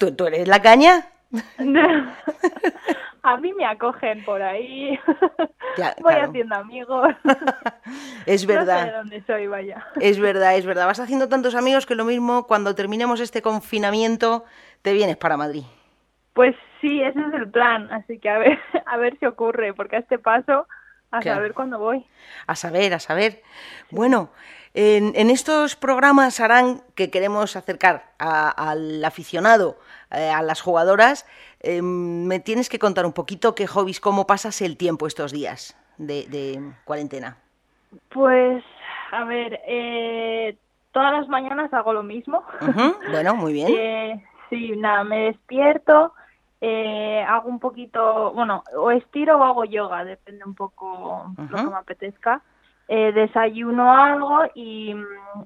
¿Tú, 0.00 0.26
eres 0.26 0.48
la 0.48 0.62
caña? 0.62 1.08
A 3.22 3.36
mí 3.36 3.52
me 3.52 3.66
acogen 3.66 4.24
por 4.24 4.40
ahí. 4.40 4.98
Voy 6.02 6.14
haciendo 6.14 6.54
amigos. 6.54 7.14
es 8.26 8.46
verdad. 8.46 8.80
No 8.80 8.80
sé 8.80 8.86
de 8.86 8.96
dónde 8.96 9.22
soy, 9.26 9.46
vaya. 9.46 9.86
Es 10.00 10.18
verdad, 10.18 10.56
es 10.56 10.64
verdad. 10.64 10.86
Vas 10.86 11.00
haciendo 11.00 11.28
tantos 11.28 11.54
amigos 11.54 11.84
que 11.84 11.94
lo 11.94 12.06
mismo 12.06 12.46
cuando 12.46 12.74
terminemos 12.74 13.20
este 13.20 13.42
confinamiento 13.42 14.46
te 14.80 14.94
vienes 14.94 15.18
para 15.18 15.36
Madrid. 15.36 15.64
Pues 16.32 16.56
sí, 16.80 17.02
ese 17.02 17.20
es 17.20 17.34
el 17.34 17.50
plan. 17.50 17.92
Así 17.92 18.18
que 18.18 18.30
a 18.30 18.38
ver, 18.38 18.58
a 18.86 18.96
ver 18.96 19.18
si 19.18 19.26
ocurre, 19.26 19.74
porque 19.74 19.96
a 19.96 19.98
este 19.98 20.18
paso 20.18 20.66
a 21.10 21.22
saber 21.22 21.54
cuándo 21.54 21.78
voy. 21.78 22.06
A 22.46 22.56
saber, 22.56 22.94
a 22.94 23.00
saber. 23.00 23.42
Bueno, 23.90 24.30
en, 24.74 25.30
estos 25.30 25.74
programas 25.74 26.38
harán 26.38 26.82
que 26.94 27.10
queremos 27.10 27.56
acercar 27.56 28.12
al 28.18 29.04
aficionado, 29.04 29.78
eh, 30.10 30.30
a 30.30 30.42
las 30.42 30.60
jugadoras, 30.60 31.26
em, 31.60 32.26
me 32.26 32.38
tienes 32.38 32.68
que 32.68 32.78
contar 32.78 33.04
un 33.04 33.12
poquito 33.12 33.54
qué 33.54 33.66
hobbies, 33.66 34.00
cómo 34.00 34.26
pasas 34.26 34.62
el 34.62 34.76
tiempo 34.76 35.06
estos 35.06 35.32
días 35.32 35.76
de, 35.98 36.60
cuarentena. 36.84 37.36
Pues, 38.10 38.62
a 39.10 39.24
ver, 39.24 39.60
eh, 39.66 40.56
todas 40.92 41.12
las 41.12 41.28
mañanas 41.28 41.72
hago 41.74 41.92
lo 41.92 42.04
mismo. 42.04 42.44
Bueno, 43.10 43.34
muy 43.34 43.52
bien. 43.52 43.68
Eh, 43.76 44.24
sí, 44.48 44.72
nada, 44.76 45.04
me 45.04 45.26
despierto, 45.26 46.12
hago 46.62 47.48
un 47.48 47.58
poquito, 47.58 48.32
bueno, 48.32 48.62
o 48.76 48.90
estiro 48.90 49.38
o 49.38 49.42
hago 49.42 49.64
yoga, 49.64 50.04
depende 50.04 50.44
un 50.44 50.54
poco 50.54 51.32
lo 51.36 51.56
que 51.56 51.70
me 51.70 51.76
apetezca 51.76 52.42
eh, 52.92 53.12
desayuno 53.12 53.94
algo 53.94 54.40
y, 54.52 54.96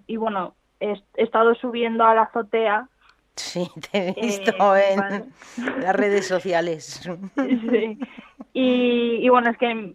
y 0.07 0.17
bueno, 0.17 0.55
he, 0.81 0.95
estado 1.17 1.55
subiendo 1.55 2.03
a 2.03 2.15
la 2.15 2.23
azotea. 2.23 2.89
Sí, 3.37 3.71
te 3.91 4.09
he 4.09 4.13
visto 4.15 4.75
eh, 4.75 4.95
en 4.95 5.83
las 5.83 5.95
redes 5.95 6.27
sociales. 6.27 7.03
Sí. 7.37 7.99
Y, 8.55 9.19
y 9.21 9.29
bueno, 9.29 9.51
es 9.51 9.59
que 9.59 9.95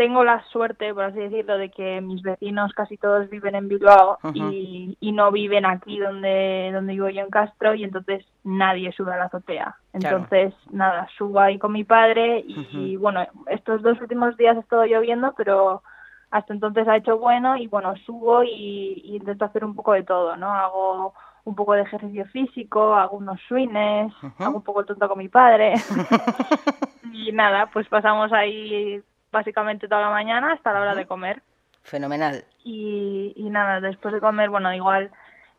tengo 0.00 0.24
la 0.24 0.42
suerte, 0.44 0.94
por 0.94 1.04
así 1.04 1.18
decirlo, 1.18 1.58
de 1.58 1.68
que 1.68 2.00
mis 2.00 2.22
vecinos 2.22 2.72
casi 2.72 2.96
todos 2.96 3.28
viven 3.28 3.54
en 3.54 3.68
Bilbao 3.68 4.18
y, 4.32 4.96
y, 4.98 5.12
no 5.12 5.30
viven 5.30 5.66
aquí 5.66 5.98
donde, 5.98 6.70
donde 6.72 6.94
vivo 6.94 7.10
yo 7.10 7.20
en 7.20 7.28
Castro 7.28 7.74
y 7.74 7.84
entonces 7.84 8.24
nadie 8.42 8.92
sube 8.92 9.12
a 9.12 9.18
la 9.18 9.24
azotea. 9.26 9.76
Entonces, 9.92 10.54
nada, 10.70 11.06
subo 11.18 11.38
ahí 11.38 11.58
con 11.58 11.72
mi 11.72 11.84
padre 11.84 12.42
y, 12.46 12.96
bueno, 12.96 13.26
estos 13.48 13.82
dos 13.82 14.00
últimos 14.00 14.38
días 14.38 14.56
ha 14.56 14.60
estado 14.60 14.86
lloviendo, 14.86 15.34
pero 15.36 15.82
hasta 16.30 16.54
entonces 16.54 16.88
ha 16.88 16.96
hecho 16.96 17.18
bueno 17.18 17.58
y 17.58 17.66
bueno, 17.66 17.94
subo 18.06 18.42
y, 18.42 19.02
intento 19.04 19.44
hacer 19.44 19.66
un 19.66 19.74
poco 19.74 19.92
de 19.92 20.04
todo, 20.04 20.34
¿no? 20.38 20.50
Hago 20.50 21.12
un 21.44 21.54
poco 21.54 21.74
de 21.74 21.82
ejercicio 21.82 22.24
físico, 22.24 22.94
hago 22.94 23.18
unos 23.18 23.38
swings, 23.48 24.14
hago 24.38 24.56
un 24.56 24.62
poco 24.62 24.80
el 24.80 24.86
tonto 24.86 25.06
con 25.10 25.18
mi 25.18 25.28
padre. 25.28 25.74
Y 27.12 27.32
nada, 27.32 27.68
pues 27.72 27.88
pasamos 27.88 28.32
ahí 28.32 29.02
básicamente 29.32 29.88
toda 29.88 30.02
la 30.02 30.10
mañana 30.10 30.52
hasta 30.52 30.72
la 30.72 30.80
hora 30.80 30.94
de 30.94 31.06
comer. 31.06 31.42
Fenomenal. 31.82 32.44
Y, 32.64 33.32
y 33.36 33.50
nada, 33.50 33.80
después 33.80 34.12
de 34.14 34.20
comer, 34.20 34.50
bueno, 34.50 34.72
igual 34.74 35.10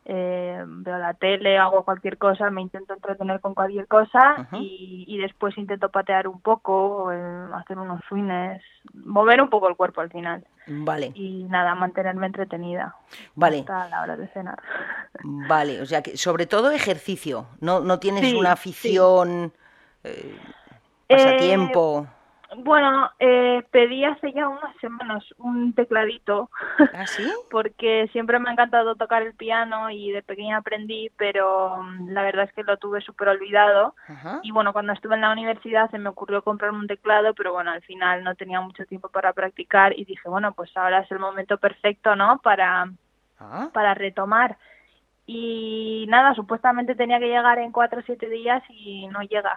eh, 0.04 0.64
veo 0.66 0.98
la 0.98 1.14
tele, 1.14 1.58
hago 1.58 1.84
cualquier 1.84 2.18
cosa, 2.18 2.50
me 2.50 2.60
intento 2.60 2.92
entretener 2.92 3.40
con 3.40 3.54
cualquier 3.54 3.86
cosa 3.86 4.48
y, 4.52 5.16
después 5.18 5.56
intento 5.56 5.90
patear 5.90 6.26
un 6.26 6.40
poco, 6.40 7.12
eh, 7.12 7.46
hacer 7.54 7.78
unos 7.78 8.00
swings, 8.08 8.60
mover 8.94 9.40
un 9.40 9.48
poco 9.48 9.68
el 9.68 9.76
cuerpo 9.76 10.00
al 10.00 10.10
final. 10.10 10.44
Vale. 10.66 11.12
Y 11.14 11.44
nada, 11.44 11.76
mantenerme 11.76 12.26
entretenida. 12.26 12.96
Vale. 13.36 13.60
Hasta 13.60 13.88
la 13.88 14.02
hora 14.02 14.16
de 14.16 14.26
cenar. 14.28 14.60
Vale, 15.22 15.80
o 15.80 15.86
sea 15.86 16.02
que 16.02 16.16
sobre 16.16 16.46
todo 16.46 16.72
ejercicio, 16.72 17.46
no, 17.60 17.78
no 17.78 18.00
tienes 18.00 18.34
una 18.34 18.52
afición, 18.52 19.52
eh, 20.02 20.36
pasatiempo. 21.08 22.08
Bueno, 22.56 23.10
eh, 23.18 23.62
pedí 23.70 24.04
hace 24.04 24.32
ya 24.32 24.48
unas 24.48 24.76
semanas 24.80 25.24
un 25.38 25.72
tecladito. 25.74 26.50
¿Ah, 26.94 27.06
sí? 27.06 27.30
porque 27.50 28.08
siempre 28.12 28.38
me 28.38 28.48
ha 28.48 28.52
encantado 28.52 28.94
tocar 28.94 29.22
el 29.22 29.34
piano 29.34 29.90
y 29.90 30.10
de 30.10 30.22
pequeña 30.22 30.58
aprendí, 30.58 31.10
pero 31.16 31.82
mm, 31.82 32.10
la 32.10 32.22
verdad 32.22 32.44
es 32.44 32.52
que 32.52 32.62
lo 32.62 32.76
tuve 32.76 33.00
súper 33.00 33.28
olvidado. 33.28 33.94
Y 34.42 34.50
bueno, 34.50 34.72
cuando 34.72 34.92
estuve 34.92 35.14
en 35.14 35.22
la 35.22 35.32
universidad 35.32 35.90
se 35.90 35.98
me 35.98 36.10
ocurrió 36.10 36.42
comprarme 36.42 36.78
un 36.78 36.86
teclado, 36.86 37.34
pero 37.34 37.52
bueno, 37.52 37.70
al 37.70 37.82
final 37.82 38.22
no 38.24 38.34
tenía 38.34 38.60
mucho 38.60 38.84
tiempo 38.86 39.08
para 39.08 39.32
practicar 39.32 39.98
y 39.98 40.04
dije, 40.04 40.28
bueno, 40.28 40.52
pues 40.52 40.76
ahora 40.76 41.00
es 41.00 41.10
el 41.10 41.18
momento 41.18 41.56
perfecto, 41.58 42.16
¿no? 42.16 42.38
Para, 42.42 42.90
ah. 43.38 43.70
para 43.72 43.94
retomar 43.94 44.56
y 45.24 46.04
nada, 46.08 46.34
supuestamente 46.34 46.96
tenía 46.96 47.20
que 47.20 47.28
llegar 47.28 47.58
en 47.58 47.70
cuatro 47.70 48.00
o 48.00 48.02
siete 48.02 48.28
días 48.28 48.62
y 48.68 49.06
no 49.06 49.20
llega. 49.22 49.56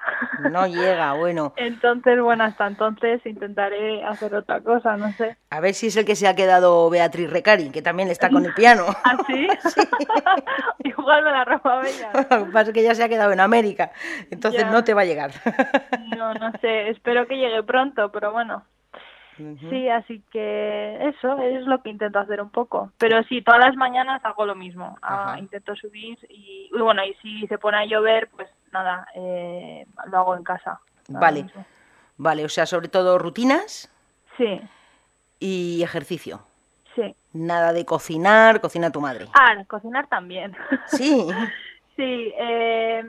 No 0.51 0.67
llega, 0.67 1.13
bueno. 1.17 1.53
entonces, 1.55 2.21
bueno, 2.21 2.43
hasta 2.43 2.67
entonces 2.67 3.25
intentaré 3.25 4.03
hacer 4.03 4.35
otra 4.35 4.61
cosa, 4.61 4.95
no 4.95 5.11
sé. 5.13 5.37
A 5.49 5.59
ver 5.59 5.73
si 5.73 5.87
es 5.87 5.97
el 5.97 6.05
que 6.05 6.15
se 6.15 6.27
ha 6.27 6.35
quedado 6.35 6.89
Beatriz 6.89 7.31
Recari, 7.31 7.71
que 7.71 7.81
también 7.81 8.09
está 8.09 8.29
con 8.29 8.45
el 8.45 8.53
piano. 8.53 8.85
¿Ah, 9.03 9.17
sí? 9.27 9.47
Igual 10.83 11.23
me 11.23 11.31
la 11.31 11.45
roba 11.45 11.81
ella. 11.87 12.11
Lo 12.13 12.45
que 12.45 12.51
pasa 12.51 12.69
es 12.69 12.73
que 12.73 12.83
ya 12.83 12.93
se 12.93 13.03
ha 13.03 13.09
quedado 13.09 13.31
en 13.31 13.39
América, 13.39 13.91
entonces 14.29 14.67
no 14.67 14.83
te 14.83 14.93
va 14.93 15.01
a 15.01 15.05
llegar. 15.05 15.31
no, 16.15 16.33
no 16.35 16.51
sé, 16.61 16.89
espero 16.89 17.27
que 17.27 17.37
llegue 17.37 17.63
pronto, 17.63 18.11
pero 18.11 18.31
bueno. 18.31 18.63
Sí, 19.37 19.89
así 19.89 20.21
que 20.31 21.09
eso 21.09 21.37
es 21.39 21.65
lo 21.65 21.81
que 21.81 21.89
intento 21.89 22.19
hacer 22.19 22.41
un 22.41 22.49
poco. 22.49 22.91
Pero 22.97 23.21
sí, 23.23 23.41
todas 23.41 23.59
las 23.59 23.75
mañanas 23.75 24.23
hago 24.23 24.45
lo 24.45 24.55
mismo. 24.55 24.97
Ah, 25.01 25.35
intento 25.39 25.75
subir 25.75 26.17
y, 26.29 26.69
bueno, 26.77 27.03
y 27.03 27.13
si 27.15 27.47
se 27.47 27.57
pone 27.57 27.77
a 27.77 27.85
llover, 27.85 28.29
pues 28.35 28.49
nada, 28.71 29.07
eh, 29.15 29.85
lo 30.09 30.19
hago 30.19 30.35
en 30.35 30.43
casa. 30.43 30.79
Vale, 31.09 31.45
vale, 32.17 32.45
o 32.45 32.49
sea, 32.49 32.65
sobre 32.65 32.87
todo 32.87 33.17
rutinas. 33.17 33.91
Sí. 34.37 34.61
Y 35.39 35.83
ejercicio. 35.83 36.41
Sí. 36.95 37.15
Nada 37.33 37.73
de 37.73 37.85
cocinar, 37.85 38.61
cocina 38.61 38.91
tu 38.91 39.01
madre. 39.01 39.27
Ah, 39.33 39.63
cocinar 39.67 40.07
también. 40.07 40.55
Sí. 40.87 41.27
Sí, 41.95 42.33
eh, 42.37 43.03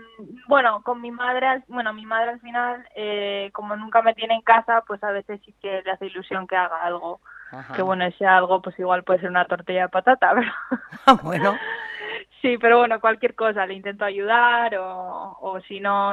bueno, 0.47 0.81
con 0.83 1.01
mi 1.01 1.11
madre, 1.11 1.65
bueno, 1.67 1.93
mi 1.93 2.07
madre 2.07 2.31
al 2.31 2.41
final, 2.41 2.87
eh, 2.95 3.51
como 3.53 3.75
nunca 3.75 4.01
me 4.01 4.15
tiene 4.15 4.35
en 4.35 4.43
casa, 4.43 4.85
pues 4.87 5.03
a 5.03 5.11
veces 5.11 5.41
sí 5.45 5.53
que 5.61 5.83
le 5.83 5.91
hace 5.91 6.07
ilusión 6.07 6.47
que 6.47 6.57
haga 6.57 6.83
algo. 6.83 7.21
Que 7.75 7.83
bueno, 7.83 8.05
ese 8.05 8.27
algo, 8.27 8.61
pues 8.61 8.79
igual 8.79 9.03
puede 9.03 9.21
ser 9.21 9.31
una 9.31 9.45
tortilla 9.47 9.83
de 9.83 9.89
patata, 9.89 10.35
pero... 10.35 10.53
Ah, 11.07 11.19
bueno. 11.23 11.57
sí, 12.43 12.59
pero 12.59 12.79
bueno, 12.79 13.01
cualquier 13.01 13.35
cosa, 13.35 13.67
le 13.67 13.75
intento 13.75 14.05
ayudar 14.05 14.77
o, 14.77 15.37
o 15.41 15.61
si 15.63 15.81
no, 15.81 16.13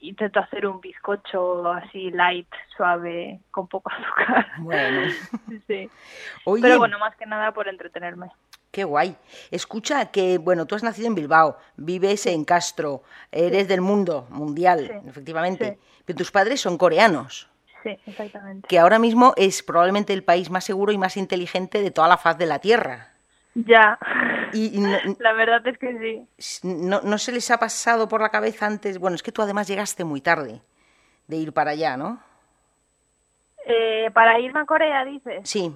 intento 0.00 0.40
hacer 0.40 0.66
un 0.66 0.80
bizcocho 0.80 1.70
así 1.72 2.10
light, 2.10 2.48
suave, 2.76 3.40
con 3.50 3.68
poco 3.68 3.90
azúcar. 3.92 4.46
Bueno. 4.58 5.10
sí. 5.66 5.90
Pero 6.60 6.78
bueno, 6.78 6.98
más 6.98 7.16
que 7.16 7.26
nada 7.26 7.52
por 7.52 7.68
entretenerme. 7.68 8.30
Qué 8.70 8.84
guay. 8.84 9.16
Escucha 9.50 10.06
que, 10.12 10.38
bueno, 10.38 10.66
tú 10.66 10.76
has 10.76 10.82
nacido 10.82 11.08
en 11.08 11.14
Bilbao, 11.16 11.58
vives 11.76 12.26
en 12.26 12.44
Castro, 12.44 13.02
eres 13.32 13.66
del 13.66 13.80
mundo 13.80 14.28
mundial, 14.30 15.02
efectivamente, 15.06 15.78
pero 16.04 16.16
tus 16.16 16.30
padres 16.30 16.60
son 16.60 16.78
coreanos. 16.78 17.48
Sí, 17.82 17.98
exactamente. 18.06 18.68
Que 18.68 18.78
ahora 18.78 18.98
mismo 18.98 19.32
es 19.36 19.62
probablemente 19.62 20.12
el 20.12 20.22
país 20.22 20.50
más 20.50 20.64
seguro 20.64 20.92
y 20.92 20.98
más 20.98 21.16
inteligente 21.16 21.82
de 21.82 21.90
toda 21.90 22.08
la 22.08 22.16
faz 22.16 22.38
de 22.38 22.46
la 22.46 22.58
Tierra. 22.58 23.12
Ya. 23.54 23.98
Y, 24.52 24.80
la 25.18 25.32
verdad 25.32 25.66
es 25.66 25.78
que 25.78 26.26
sí. 26.38 26.62
No, 26.62 27.00
no 27.02 27.18
se 27.18 27.32
les 27.32 27.50
ha 27.50 27.58
pasado 27.58 28.08
por 28.08 28.20
la 28.20 28.28
cabeza 28.28 28.66
antes. 28.66 28.98
Bueno, 28.98 29.16
es 29.16 29.22
que 29.22 29.32
tú 29.32 29.42
además 29.42 29.66
llegaste 29.66 30.04
muy 30.04 30.20
tarde 30.20 30.60
de 31.26 31.36
ir 31.36 31.52
para 31.52 31.72
allá, 31.72 31.96
¿no? 31.96 32.20
Eh, 33.66 34.10
para 34.12 34.38
irme 34.38 34.60
a 34.60 34.64
Corea, 34.64 35.04
dices. 35.04 35.40
Sí. 35.44 35.74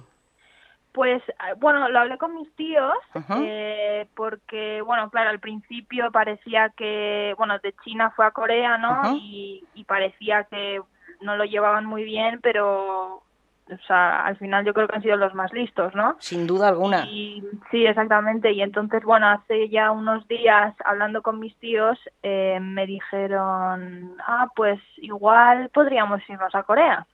Pues 0.95 1.21
bueno, 1.57 1.89
lo 1.89 1.99
hablé 1.99 2.17
con 2.17 2.33
mis 2.33 2.49
tíos 2.55 2.93
eh, 3.41 4.07
porque, 4.15 4.81
bueno, 4.81 5.09
claro, 5.09 5.29
al 5.29 5.41
principio 5.41 6.09
parecía 6.09 6.69
que, 6.69 7.35
bueno, 7.37 7.59
de 7.59 7.75
China 7.83 8.13
fue 8.15 8.25
a 8.25 8.31
Corea, 8.31 8.77
¿no? 8.77 9.17
y, 9.17 9.61
parecía 9.85 10.45
que 10.45 10.81
no 11.19 11.35
lo 11.35 11.43
llevaban 11.43 11.85
muy 11.85 12.05
bien, 12.05 12.39
pero 12.41 13.21
o 13.67 13.77
sea, 13.87 14.25
al 14.25 14.37
final 14.37 14.63
yo 14.63 14.73
creo 14.73 14.87
que 14.87 14.95
han 14.95 15.01
sido 15.01 15.17
los 15.17 15.33
más 15.33 15.51
listos, 15.51 15.93
¿no? 15.95 16.15
Sin 16.19 16.47
duda 16.47 16.69
alguna. 16.69 17.05
Y, 17.07 17.43
sí, 17.71 17.85
exactamente. 17.85 18.51
Y 18.51 18.61
entonces, 18.61 19.03
bueno, 19.03 19.27
hace 19.27 19.69
ya 19.69 19.91
unos 19.91 20.25
días, 20.27 20.73
hablando 20.85 21.21
con 21.21 21.39
mis 21.39 21.55
tíos, 21.57 21.99
eh, 22.23 22.59
me 22.61 22.85
dijeron, 22.85 24.15
ah, 24.25 24.47
pues 24.55 24.79
igual 24.97 25.69
podríamos 25.73 26.21
irnos 26.29 26.55
a 26.55 26.63
Corea. 26.63 27.05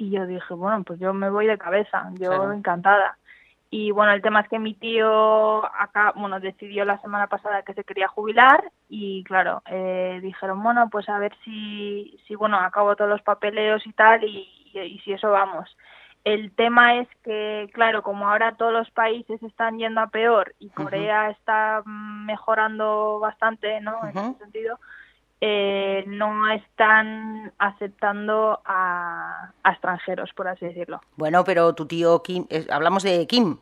Y 0.00 0.08
yo 0.08 0.26
dije, 0.26 0.54
bueno, 0.54 0.82
pues 0.82 0.98
yo 0.98 1.12
me 1.12 1.28
voy 1.28 1.46
de 1.46 1.58
cabeza, 1.58 2.10
yo 2.14 2.50
encantada. 2.52 3.18
Y 3.68 3.90
bueno, 3.90 4.12
el 4.12 4.22
tema 4.22 4.40
es 4.40 4.48
que 4.48 4.58
mi 4.58 4.72
tío 4.72 5.62
acá, 5.78 6.14
bueno, 6.16 6.40
decidió 6.40 6.86
la 6.86 6.98
semana 7.02 7.26
pasada 7.26 7.62
que 7.64 7.74
se 7.74 7.84
quería 7.84 8.08
jubilar 8.08 8.64
y 8.88 9.22
claro, 9.24 9.62
eh, 9.66 10.18
dijeron, 10.22 10.62
bueno, 10.62 10.88
pues 10.90 11.06
a 11.10 11.18
ver 11.18 11.36
si, 11.44 12.18
si, 12.26 12.34
bueno, 12.34 12.58
acabo 12.58 12.96
todos 12.96 13.10
los 13.10 13.20
papeleos 13.20 13.86
y 13.86 13.92
tal 13.92 14.24
y, 14.24 14.48
y, 14.72 14.98
si 15.00 15.12
eso 15.12 15.30
vamos. 15.32 15.68
El 16.24 16.50
tema 16.52 16.96
es 16.96 17.08
que, 17.22 17.68
claro, 17.74 18.02
como 18.02 18.26
ahora 18.26 18.56
todos 18.56 18.72
los 18.72 18.90
países 18.92 19.42
están 19.42 19.76
yendo 19.76 20.00
a 20.00 20.06
peor 20.06 20.54
y 20.60 20.70
Corea 20.70 21.28
está 21.28 21.82
mejorando 21.84 23.18
bastante, 23.18 23.82
¿no? 23.82 24.00
En 24.08 24.16
ese 24.16 24.38
sentido, 24.38 24.78
eh, 25.40 26.04
no 26.06 26.48
están 26.52 27.52
aceptando 27.58 28.60
a, 28.64 29.52
extranjeros, 29.64 30.30
por 30.34 30.48
así 30.48 30.66
decirlo. 30.66 31.00
Bueno, 31.16 31.44
pero 31.44 31.74
tu 31.74 31.86
tío 31.86 32.22
Kim, 32.22 32.46
hablamos 32.70 33.02
de 33.02 33.26
Kim. 33.26 33.58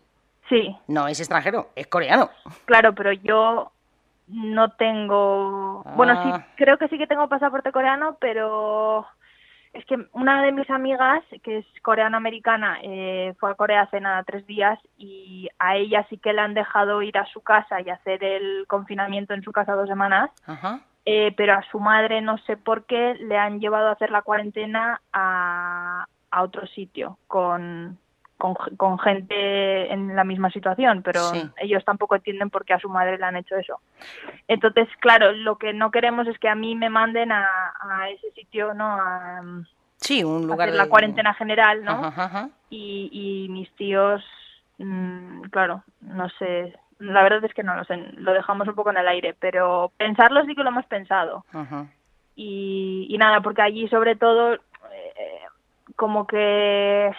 Sí. 0.48 0.76
No 0.88 1.06
es 1.08 1.20
extranjero, 1.20 1.68
es 1.76 1.86
coreano. 1.86 2.30
Claro, 2.64 2.94
pero 2.94 3.12
yo 3.12 3.70
no 4.28 4.70
tengo. 4.72 5.84
Bueno, 5.94 6.22
sí, 6.22 6.30
ah. 6.32 6.46
creo 6.56 6.78
que 6.78 6.88
sí 6.88 6.98
que 6.98 7.06
tengo 7.06 7.28
pasaporte 7.28 7.70
coreano, 7.70 8.16
pero 8.20 9.06
es 9.72 9.84
que 9.84 9.96
una 10.12 10.42
de 10.42 10.52
mis 10.52 10.68
amigas, 10.70 11.22
que 11.42 11.58
es 11.58 11.66
coreano-americana, 11.82 12.78
eh, 12.82 13.34
fue 13.38 13.50
a 13.50 13.54
Corea 13.54 13.82
hace 13.82 14.00
nada 14.00 14.22
tres 14.24 14.46
días 14.46 14.78
y 14.96 15.48
a 15.58 15.76
ella 15.76 16.06
sí 16.08 16.18
que 16.18 16.32
le 16.32 16.40
han 16.40 16.54
dejado 16.54 17.02
ir 17.02 17.16
a 17.18 17.26
su 17.26 17.40
casa 17.40 17.80
y 17.80 17.90
hacer 17.90 18.24
el 18.24 18.66
confinamiento 18.66 19.34
en 19.34 19.42
su 19.42 19.52
casa 19.52 19.74
dos 19.74 19.88
semanas. 19.88 20.30
Ajá. 20.46 20.80
Eh, 21.10 21.32
pero 21.38 21.54
a 21.54 21.62
su 21.70 21.80
madre 21.80 22.20
no 22.20 22.36
sé 22.44 22.58
por 22.58 22.84
qué 22.84 23.14
le 23.14 23.38
han 23.38 23.60
llevado 23.60 23.88
a 23.88 23.92
hacer 23.92 24.10
la 24.10 24.20
cuarentena 24.20 25.00
a, 25.10 26.06
otro 26.38 26.66
sitio 26.66 27.16
con, 27.26 27.96
con, 28.36 28.98
gente 28.98 29.90
en 29.90 30.14
la 30.14 30.24
misma 30.24 30.50
situación, 30.50 31.02
pero 31.02 31.22
ellos 31.56 31.82
tampoco 31.86 32.16
entienden 32.16 32.50
por 32.50 32.66
qué 32.66 32.74
a 32.74 32.78
su 32.78 32.90
madre 32.90 33.16
le 33.16 33.24
han 33.24 33.36
hecho 33.36 33.56
eso. 33.56 33.80
Entonces, 34.48 34.86
claro, 35.00 35.32
lo 35.32 35.56
que 35.56 35.72
no 35.72 35.90
queremos 35.90 36.28
es 36.28 36.38
que 36.38 36.50
a 36.50 36.54
mí 36.54 36.74
me 36.74 36.90
manden 36.90 37.32
a, 37.32 37.46
ese 38.10 38.30
sitio, 38.32 38.74
¿no? 38.74 38.84
A, 38.84 39.40
sí, 39.96 40.22
un 40.22 40.46
lugar 40.46 40.68
hacer 40.68 40.78
la 40.78 40.90
cuarentena 40.90 41.32
general, 41.32 41.84
¿no? 41.84 42.12
Y, 42.68 43.08
y 43.10 43.48
mis 43.48 43.74
tíos, 43.76 44.22
mm, 44.76 45.44
claro, 45.44 45.82
no 46.02 46.28
sé 46.38 46.78
la 46.98 47.22
verdad 47.22 47.44
es 47.44 47.54
que 47.54 47.62
no 47.62 47.74
lo 47.74 47.84
sé, 47.84 47.96
lo 48.16 48.32
dejamos 48.32 48.66
un 48.68 48.74
poco 48.74 48.90
en 48.90 48.98
el 48.98 49.08
aire, 49.08 49.34
pero 49.38 49.92
pensarlo 49.96 50.44
sí 50.44 50.54
que 50.54 50.62
lo 50.62 50.70
hemos 50.70 50.86
pensado. 50.86 51.44
Y, 52.34 53.16
nada, 53.18 53.40
porque 53.40 53.62
allí 53.62 53.88
sobre 53.88 54.16
todo, 54.16 54.54
eh, 54.54 54.60
como 55.96 56.26
que 56.26 57.10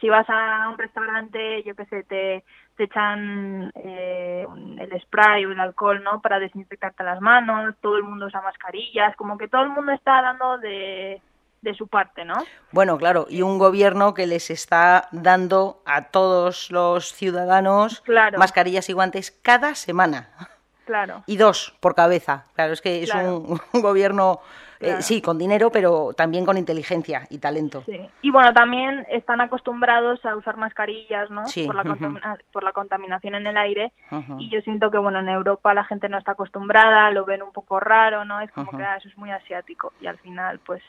si 0.00 0.08
vas 0.08 0.28
a 0.28 0.68
un 0.68 0.78
restaurante, 0.78 1.62
yo 1.64 1.74
qué 1.74 1.84
sé, 1.86 2.02
te, 2.04 2.44
te 2.76 2.84
echan 2.84 3.72
eh, 3.76 4.46
el 4.78 5.00
spray 5.02 5.44
o 5.44 5.52
el 5.52 5.60
alcohol, 5.60 6.02
¿no? 6.02 6.20
Para 6.20 6.38
desinfectarte 6.38 7.04
las 7.04 7.20
manos, 7.20 7.74
todo 7.80 7.96
el 7.96 8.04
mundo 8.04 8.26
usa 8.26 8.40
mascarillas, 8.42 9.16
como 9.16 9.38
que 9.38 9.48
todo 9.48 9.62
el 9.62 9.70
mundo 9.70 9.92
está 9.92 10.22
dando 10.22 10.58
de, 10.58 11.20
de 11.62 11.74
su 11.74 11.88
parte, 11.88 12.24
¿no? 12.24 12.34
Bueno, 12.72 12.96
claro, 12.96 13.26
y 13.28 13.42
un 13.42 13.58
gobierno 13.58 14.14
que 14.14 14.26
les 14.26 14.50
está 14.50 15.08
dando 15.12 15.82
a 15.84 16.04
todos 16.04 16.70
los 16.70 17.12
ciudadanos 17.12 18.02
mascarillas 18.36 18.88
y 18.88 18.92
guantes 18.92 19.30
cada 19.30 19.74
semana. 19.74 20.30
Claro. 20.86 21.22
Y 21.26 21.36
dos 21.36 21.76
por 21.80 21.94
cabeza. 21.94 22.46
Claro, 22.54 22.72
es 22.72 22.80
que 22.80 23.02
es 23.02 23.14
un, 23.14 23.60
gobierno, 23.74 24.40
eh, 24.80 25.02
sí, 25.02 25.22
con 25.22 25.38
dinero, 25.38 25.70
pero 25.70 26.12
también 26.16 26.44
con 26.44 26.56
inteligencia 26.56 27.26
y 27.30 27.38
talento. 27.38 27.82
Sí. 27.86 28.00
Y 28.22 28.30
bueno, 28.30 28.52
también 28.52 29.06
están 29.08 29.40
acostumbrados 29.40 30.24
a 30.24 30.34
usar 30.34 30.56
mascarillas, 30.56 31.30
¿no? 31.30 31.44
Por, 31.66 31.74
la 31.74 32.38
por 32.52 32.64
la 32.64 32.72
contaminación 32.72 33.36
en 33.36 33.46
el 33.46 33.56
aire. 33.56 33.92
Y 34.38 34.48
yo 34.48 34.60
siento 34.62 34.90
que, 34.90 34.98
bueno, 34.98 35.20
en 35.20 35.28
Europa 35.28 35.74
la 35.74 35.84
gente 35.84 36.08
no 36.08 36.18
está 36.18 36.32
acostumbrada, 36.32 37.10
lo 37.10 37.24
ven 37.24 37.42
un 37.42 37.52
poco 37.52 37.78
raro, 37.78 38.24
¿no? 38.24 38.40
Es 38.40 38.50
como 38.50 38.70
que 38.76 38.82
ah, 38.82 38.96
eso 38.96 39.08
es 39.08 39.16
muy 39.16 39.30
asiático. 39.30 39.92
Y 40.00 40.06
al 40.06 40.18
final, 40.18 40.58
pues 40.66 40.82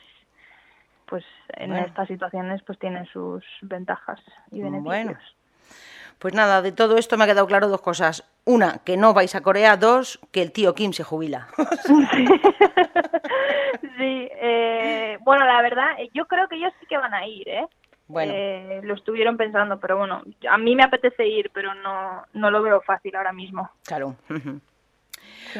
pues 1.12 1.26
en 1.58 1.74
estas 1.74 2.08
situaciones 2.08 2.62
pues 2.62 2.78
tiene 2.78 3.04
sus 3.12 3.44
ventajas 3.60 4.18
y 4.50 4.62
beneficios. 4.62 4.82
Bueno. 5.04 5.18
Pues 6.18 6.32
nada, 6.32 6.62
de 6.62 6.72
todo 6.72 6.96
esto 6.96 7.18
me 7.18 7.24
ha 7.24 7.26
quedado 7.26 7.46
claro 7.46 7.68
dos 7.68 7.82
cosas. 7.82 8.24
Una, 8.46 8.78
que 8.78 8.96
no 8.96 9.12
vais 9.12 9.34
a 9.34 9.42
Corea. 9.42 9.76
Dos, 9.76 10.18
que 10.30 10.40
el 10.40 10.52
tío 10.52 10.74
Kim 10.74 10.94
se 10.94 11.04
jubila. 11.04 11.48
sí, 13.98 14.28
eh, 14.40 15.18
bueno, 15.20 15.44
la 15.44 15.60
verdad, 15.60 15.98
yo 16.14 16.24
creo 16.24 16.48
que 16.48 16.56
ellos 16.56 16.72
sí 16.80 16.86
que 16.86 16.96
van 16.96 17.12
a 17.12 17.26
ir, 17.26 17.46
¿eh? 17.46 17.66
Bueno. 18.08 18.32
Eh, 18.34 18.80
lo 18.82 18.94
estuvieron 18.94 19.36
pensando, 19.36 19.78
pero 19.80 19.98
bueno, 19.98 20.22
a 20.48 20.56
mí 20.56 20.74
me 20.74 20.84
apetece 20.84 21.26
ir, 21.26 21.50
pero 21.52 21.74
no, 21.74 22.24
no 22.32 22.50
lo 22.50 22.62
veo 22.62 22.80
fácil 22.80 23.14
ahora 23.16 23.34
mismo. 23.34 23.70
Claro. 23.84 24.16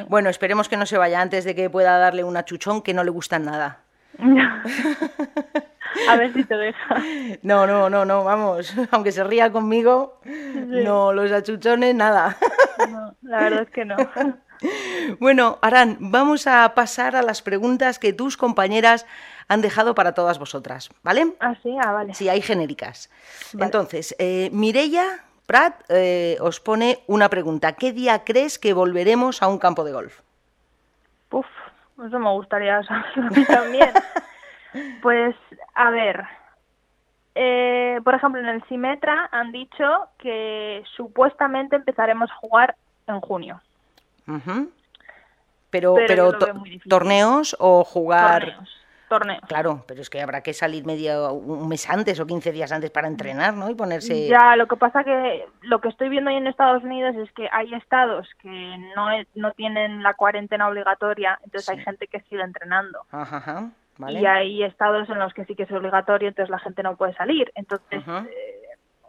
Bueno, 0.08 0.30
esperemos 0.30 0.70
que 0.70 0.78
no 0.78 0.86
se 0.86 0.96
vaya 0.96 1.20
antes 1.20 1.44
de 1.44 1.54
que 1.54 1.68
pueda 1.68 1.98
darle 1.98 2.24
una 2.24 2.46
chuchón 2.46 2.80
que 2.80 2.94
no 2.94 3.04
le 3.04 3.10
gusta 3.10 3.38
nada. 3.38 3.81
A 6.08 6.16
ver 6.16 6.32
si 6.32 6.44
te 6.44 6.56
deja. 6.56 7.02
No, 7.42 7.66
no, 7.66 7.90
no, 7.90 8.04
no, 8.04 8.24
vamos. 8.24 8.74
Aunque 8.90 9.12
se 9.12 9.24
ría 9.24 9.52
conmigo, 9.52 10.20
no, 10.24 11.12
los 11.12 11.30
achuchones, 11.32 11.94
nada. 11.94 12.36
No, 12.90 13.14
la 13.22 13.38
verdad 13.38 13.62
es 13.62 13.70
que 13.70 13.84
no. 13.84 13.96
Bueno, 15.18 15.58
Arán, 15.60 15.96
vamos 15.98 16.46
a 16.46 16.72
pasar 16.76 17.16
a 17.16 17.22
las 17.22 17.42
preguntas 17.42 17.98
que 17.98 18.12
tus 18.12 18.36
compañeras 18.36 19.06
han 19.48 19.60
dejado 19.60 19.96
para 19.96 20.12
todas 20.12 20.38
vosotras, 20.38 20.90
¿vale? 21.02 21.32
Ah, 21.40 21.56
sí, 21.64 21.76
ah, 21.82 21.90
vale. 21.90 22.14
Sí, 22.14 22.28
hay 22.28 22.40
genéricas. 22.42 23.10
Entonces, 23.58 24.14
eh, 24.20 24.50
Mireia 24.52 25.24
Prat 25.46 25.82
eh, 25.88 26.36
os 26.40 26.60
pone 26.60 27.02
una 27.08 27.28
pregunta. 27.28 27.72
¿Qué 27.72 27.92
día 27.92 28.22
crees 28.24 28.58
que 28.58 28.72
volveremos 28.72 29.42
a 29.42 29.48
un 29.48 29.58
campo 29.58 29.82
de 29.82 29.92
golf? 29.92 30.20
Uf, 31.30 31.46
eso 32.06 32.18
me 32.18 32.30
gustaría 32.30 32.82
saberlo 32.82 33.26
a 33.26 33.30
mí 33.30 33.44
también. 33.44 33.90
pues, 35.02 35.36
a 35.74 35.90
ver. 35.90 36.24
Eh, 37.34 38.00
por 38.04 38.14
ejemplo, 38.14 38.40
en 38.40 38.48
el 38.48 38.62
Simetra 38.68 39.28
han 39.32 39.52
dicho 39.52 40.08
que 40.18 40.82
supuestamente 40.96 41.76
empezaremos 41.76 42.30
a 42.30 42.34
jugar 42.36 42.76
en 43.06 43.20
junio. 43.20 43.60
Pero, 45.70 45.94
pero, 46.06 46.32
torneos 46.86 47.56
o 47.58 47.84
jugar 47.84 48.44
torneos. 48.44 48.81
Claro, 49.46 49.84
pero 49.86 50.00
es 50.00 50.10
que 50.10 50.20
habrá 50.20 50.42
que 50.42 50.52
salir 50.52 50.84
medio 50.84 51.32
un 51.32 51.68
mes 51.68 51.88
antes 51.88 52.18
o 52.20 52.26
15 52.26 52.52
días 52.52 52.72
antes 52.72 52.90
para 52.90 53.08
entrenar, 53.08 53.54
¿no? 53.54 53.70
Y 53.70 53.74
ponerse. 53.74 54.28
Ya, 54.28 54.56
lo 54.56 54.66
que 54.66 54.76
pasa 54.76 55.04
que 55.04 55.46
lo 55.62 55.80
que 55.80 55.88
estoy 55.88 56.08
viendo 56.08 56.30
ahí 56.30 56.36
en 56.36 56.46
Estados 56.46 56.82
Unidos 56.82 57.16
es 57.16 57.30
que 57.32 57.48
hay 57.52 57.72
estados 57.74 58.28
que 58.40 58.48
no, 58.96 59.08
no 59.34 59.52
tienen 59.52 60.02
la 60.02 60.14
cuarentena 60.14 60.68
obligatoria, 60.68 61.38
entonces 61.44 61.68
hay 61.68 61.84
gente 61.84 62.06
que 62.06 62.20
sigue 62.22 62.42
entrenando. 62.42 63.00
Ajá, 63.10 63.70
Vale. 63.98 64.20
Y 64.20 64.26
hay 64.26 64.62
estados 64.62 65.08
en 65.10 65.18
los 65.18 65.34
que 65.34 65.44
sí 65.44 65.54
que 65.54 65.64
es 65.64 65.70
obligatorio, 65.70 66.28
entonces 66.28 66.50
la 66.50 66.58
gente 66.58 66.82
no 66.82 66.96
puede 66.96 67.14
salir. 67.14 67.52
Entonces, 67.54 68.02
eh, 68.08 68.62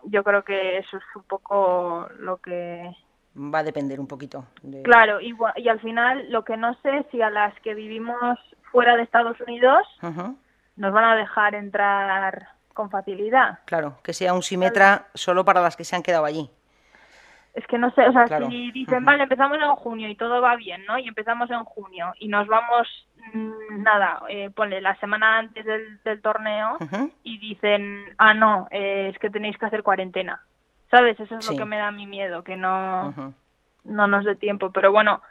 yo 0.04 0.24
creo 0.24 0.44
que 0.44 0.78
eso 0.78 0.98
es 0.98 1.04
un 1.16 1.24
poco 1.24 2.08
lo 2.20 2.38
que 2.38 2.92
va 3.36 3.60
a 3.60 3.64
depender 3.64 4.00
un 4.00 4.08
poquito. 4.08 4.46
Claro, 4.84 5.22
y, 5.22 5.36
y 5.56 5.68
al 5.70 5.80
final 5.80 6.30
lo 6.30 6.44
que 6.44 6.58
no 6.58 6.76
sé 6.82 7.06
si 7.12 7.22
a 7.22 7.30
las 7.30 7.58
que 7.62 7.74
vivimos 7.74 8.38
fuera 8.74 8.98
de 8.98 9.04
Estados 9.04 9.40
Unidos 9.40 9.88
nos 10.76 10.92
van 10.92 11.04
a 11.04 11.16
dejar 11.16 11.54
entrar 11.54 12.48
con 12.74 12.90
facilidad. 12.90 13.60
Claro, 13.66 14.00
que 14.04 14.14
sea 14.14 14.34
un 14.34 14.42
simetra 14.42 15.06
solo 15.14 15.46
para 15.46 15.62
las 15.62 15.78
que 15.78 15.86
se 15.86 15.96
han 15.96 16.02
quedado 16.02 16.26
allí. 16.26 16.50
Es 17.54 17.66
que 17.68 17.78
no 17.78 17.92
sé, 17.92 18.08
o 18.08 18.12
sea, 18.12 18.26
si 18.50 18.72
dicen, 18.72 19.06
vale, 19.06 19.24
empezamos 19.24 19.60
en 19.60 19.76
junio 19.76 20.10
y 20.10 20.16
todo 20.16 20.42
va 20.42 20.56
bien, 20.56 20.84
¿no? 20.88 20.98
Y 20.98 21.08
empezamos 21.08 21.52
en 21.52 21.64
junio 21.64 22.12
y 22.18 22.28
nos 22.28 22.48
vamos, 22.48 22.88
mm, 23.32 23.84
nada, 23.84 24.24
eh, 24.28 24.50
ponle 24.50 24.82
la 24.82 24.96
semana 24.96 25.38
antes 25.38 25.64
del, 25.64 26.22
torneo 26.24 26.80
y 27.24 27.38
dicen, 27.38 28.06
ah, 28.18 28.34
no, 28.34 28.68
eh, 28.72 29.12
es 29.14 29.20
que 29.20 29.30
tenéis 29.30 29.56
que 29.60 29.68
hacer 29.68 29.84
cuarentena. 29.84 30.42
¿Sabes? 30.90 31.20
Eso 31.20 31.38
es 31.38 31.50
lo 31.50 31.56
que 31.56 31.66
me 31.66 31.78
da 31.78 31.92
mi 31.92 32.08
miedo, 32.08 32.44
que 32.44 32.56
no, 32.56 33.14
no 33.84 34.08
nos 34.08 34.26
dé 34.26 34.36
tiempo. 34.36 34.72
Pero 34.72 34.92
bueno, 34.92 35.22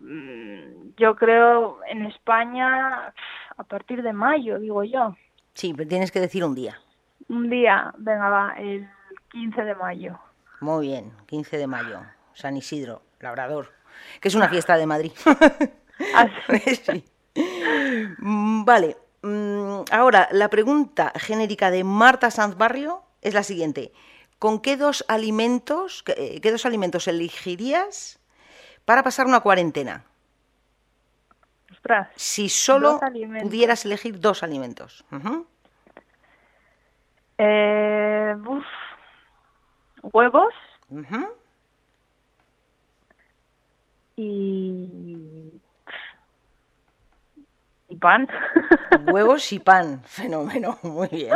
yo 0.00 1.16
creo 1.16 1.78
en 1.88 2.06
España 2.06 3.12
a 3.56 3.64
partir 3.64 4.02
de 4.02 4.12
mayo, 4.12 4.58
digo 4.58 4.84
yo. 4.84 5.16
Sí, 5.54 5.74
pero 5.74 5.88
tienes 5.88 6.10
que 6.10 6.20
decir 6.20 6.44
un 6.44 6.54
día. 6.54 6.80
Un 7.28 7.50
día, 7.50 7.92
venga, 7.98 8.28
va, 8.28 8.54
el 8.58 8.88
15 9.32 9.62
de 9.62 9.74
mayo. 9.74 10.18
Muy 10.60 10.88
bien, 10.88 11.12
15 11.26 11.58
de 11.58 11.66
mayo, 11.66 12.00
San 12.34 12.56
Isidro, 12.56 13.02
Labrador, 13.20 13.72
que 14.20 14.28
es 14.28 14.34
una 14.34 14.48
fiesta 14.48 14.76
de 14.76 14.86
Madrid. 14.86 15.12
Ah, 16.14 16.28
sí. 16.64 17.04
Mm, 18.20 18.64
Vale, 18.64 18.96
mm, 19.20 19.82
ahora 19.92 20.28
la 20.32 20.48
pregunta 20.48 21.12
genérica 21.14 21.70
de 21.70 21.84
Marta 21.84 22.30
Sanz 22.30 22.56
Barrio 22.56 23.02
es 23.20 23.34
la 23.34 23.42
siguiente. 23.42 23.92
¿Con 24.38 24.60
qué 24.60 24.78
dos 24.78 25.04
alimentos, 25.08 26.02
qué, 26.02 26.14
eh, 26.16 26.40
qué 26.40 26.52
dos 26.52 26.64
alimentos 26.64 27.06
elegirías 27.06 28.19
para 28.90 29.04
pasar 29.04 29.24
una 29.28 29.38
cuarentena? 29.38 30.02
Ostras. 31.70 32.08
Si 32.16 32.48
solo 32.48 32.98
pudieras 33.40 33.84
elegir 33.84 34.18
dos 34.18 34.42
alimentos. 34.42 35.04
Eh, 37.38 38.34
uf, 38.44 38.64
huevos 40.12 40.52
y... 44.16 45.52
y 47.90 47.96
pan. 47.96 48.26
Huevos 49.06 49.52
y 49.52 49.60
pan. 49.60 50.02
Fenómeno, 50.02 50.80
muy 50.82 51.06
bien. 51.06 51.34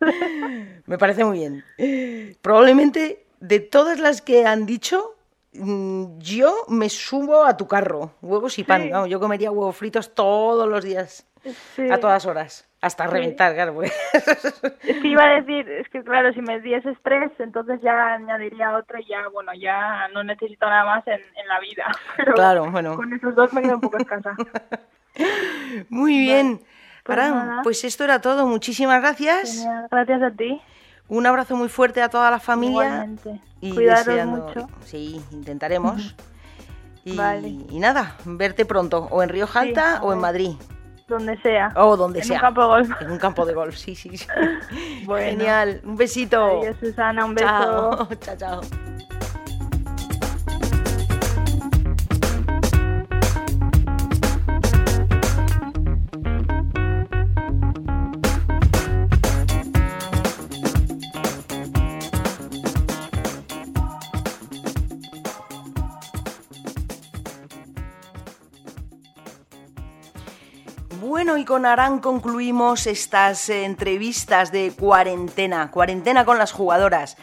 Me 0.84 0.98
parece 0.98 1.24
muy 1.24 1.38
bien. 1.38 2.36
Probablemente 2.42 3.24
de 3.40 3.60
todas 3.60 3.98
las 4.00 4.20
que 4.22 4.46
han 4.46 4.66
dicho, 4.66 5.14
mm, 5.54 6.18
yo 6.18 6.64
me 6.68 6.88
subo 6.88 7.44
a 7.44 7.56
tu 7.56 7.66
carro. 7.68 8.12
Huevos 8.22 8.58
y 8.58 8.64
pan. 8.64 8.82
Sí. 8.82 8.90
Vamos, 8.90 9.08
yo 9.08 9.20
comería 9.20 9.50
huevos 9.50 9.76
fritos 9.76 10.14
todos 10.14 10.68
los 10.68 10.84
días, 10.84 11.26
Sí. 11.74 11.88
a 11.90 11.98
todas 11.98 12.26
horas. 12.26 12.64
Hasta 12.80 13.08
reventar, 13.08 13.54
claro. 13.54 13.74
porque- 13.74 13.90
Es 14.82 15.00
que 15.02 15.08
iba 15.08 15.24
a 15.24 15.40
decir, 15.40 15.68
es 15.68 15.88
que 15.88 16.04
claro, 16.04 16.32
si 16.32 16.40
me 16.42 16.60
diese 16.60 16.90
estrés, 16.90 17.32
entonces 17.40 17.80
ya 17.82 18.14
añadiría 18.14 18.76
otro 18.76 19.00
y 19.00 19.06
ya, 19.08 19.26
bueno, 19.32 19.52
ya 19.54 20.06
no 20.14 20.22
necesito 20.22 20.64
nada 20.66 20.84
más 20.84 21.06
en, 21.08 21.14
en 21.14 21.48
la 21.48 21.58
vida. 21.58 21.86
Pero 22.16 22.34
Claro, 22.34 22.70
bueno. 22.70 22.94
con 22.94 23.12
esos 23.12 23.34
dos 23.34 23.52
me 23.52 23.62
quedo 23.62 23.74
un 23.76 23.80
poco 23.80 23.96
escasa. 23.98 24.36
Muy 25.88 26.18
bien. 26.20 26.60
pues 27.04 27.18
pues 27.64 27.84
esto 27.84 28.04
era 28.04 28.20
todo. 28.20 28.46
Muchísimas 28.46 29.00
gracias. 29.00 29.54
Genial, 29.56 29.88
Gracias 29.90 30.22
a 30.22 30.30
ti. 30.30 30.60
Un 31.08 31.26
abrazo 31.26 31.56
muy 31.56 31.68
fuerte 31.68 32.02
a 32.02 32.08
toda 32.08 32.30
la 32.30 32.38
familia. 32.38 32.82
Igualmente. 32.84 33.40
Y 33.60 33.74
Cuidaros 33.74 34.06
deseando- 34.06 34.46
mucho. 34.46 34.68
Sí, 34.84 35.22
intentaremos. 35.32 36.14
Y, 37.04 37.16
Vale. 37.16 37.48
y 37.48 37.78
nada, 37.78 38.16
verte 38.26 38.66
pronto, 38.66 39.08
o 39.10 39.22
en 39.22 39.30
Río 39.30 39.46
Jalta 39.46 39.96
a 39.98 40.02
o 40.02 40.12
en. 40.12 40.18
Madrid, 40.20 40.50
Donde 41.08 41.40
sea. 41.40 41.72
o 41.76 41.96
donde 41.96 42.18
en 42.20 42.26
sea. 42.26 42.36
un 42.36 42.40
campo 42.42 42.60
de 42.60 42.66
golf. 42.68 42.90
En 43.00 43.10
un 43.10 43.18
campo 43.18 43.46
de 43.46 43.54
golf, 43.54 43.76
sí, 43.76 43.94
sí. 43.94 44.16
sí. 44.18 44.26
Bueno. 45.06 45.30
Genial, 45.30 45.80
un 45.84 45.96
besito. 45.96 46.44
Adiós, 46.60 46.76
Susana, 46.80 47.24
un 47.24 47.34
beso. 47.34 47.46
Chao, 47.48 48.08
chao, 48.20 48.36
chao. 48.36 48.60
Y 71.38 71.44
con 71.44 71.66
Arán 71.66 72.00
concluimos 72.00 72.86
estas 72.88 73.48
entrevistas 73.48 74.50
de 74.50 74.72
cuarentena, 74.72 75.70
cuarentena 75.70 76.24
con 76.24 76.36
las 76.36 76.50
jugadoras. 76.50 77.16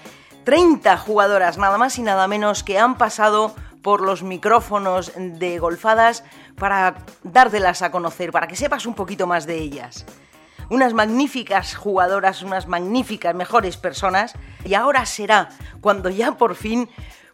30 0.45 0.97
jugadoras, 0.97 1.57
nada 1.57 1.77
más 1.77 1.97
y 1.99 2.01
nada 2.01 2.27
menos, 2.27 2.63
que 2.63 2.79
han 2.79 2.97
pasado 2.97 3.53
por 3.81 4.01
los 4.01 4.23
micrófonos 4.23 5.11
de 5.17 5.59
golfadas 5.59 6.23
para 6.57 6.95
dártelas 7.23 7.81
a 7.81 7.91
conocer, 7.91 8.31
para 8.31 8.47
que 8.47 8.55
sepas 8.55 8.85
un 8.85 8.93
poquito 8.93 9.27
más 9.27 9.45
de 9.45 9.57
ellas. 9.57 10.05
Unas 10.69 10.93
magníficas 10.93 11.75
jugadoras, 11.75 12.41
unas 12.41 12.67
magníficas, 12.67 13.35
mejores 13.35 13.75
personas. 13.75 14.33
Y 14.63 14.75
ahora 14.75 15.05
será 15.05 15.49
cuando 15.81 16.09
ya 16.09 16.31
por 16.31 16.55
fin 16.55 16.89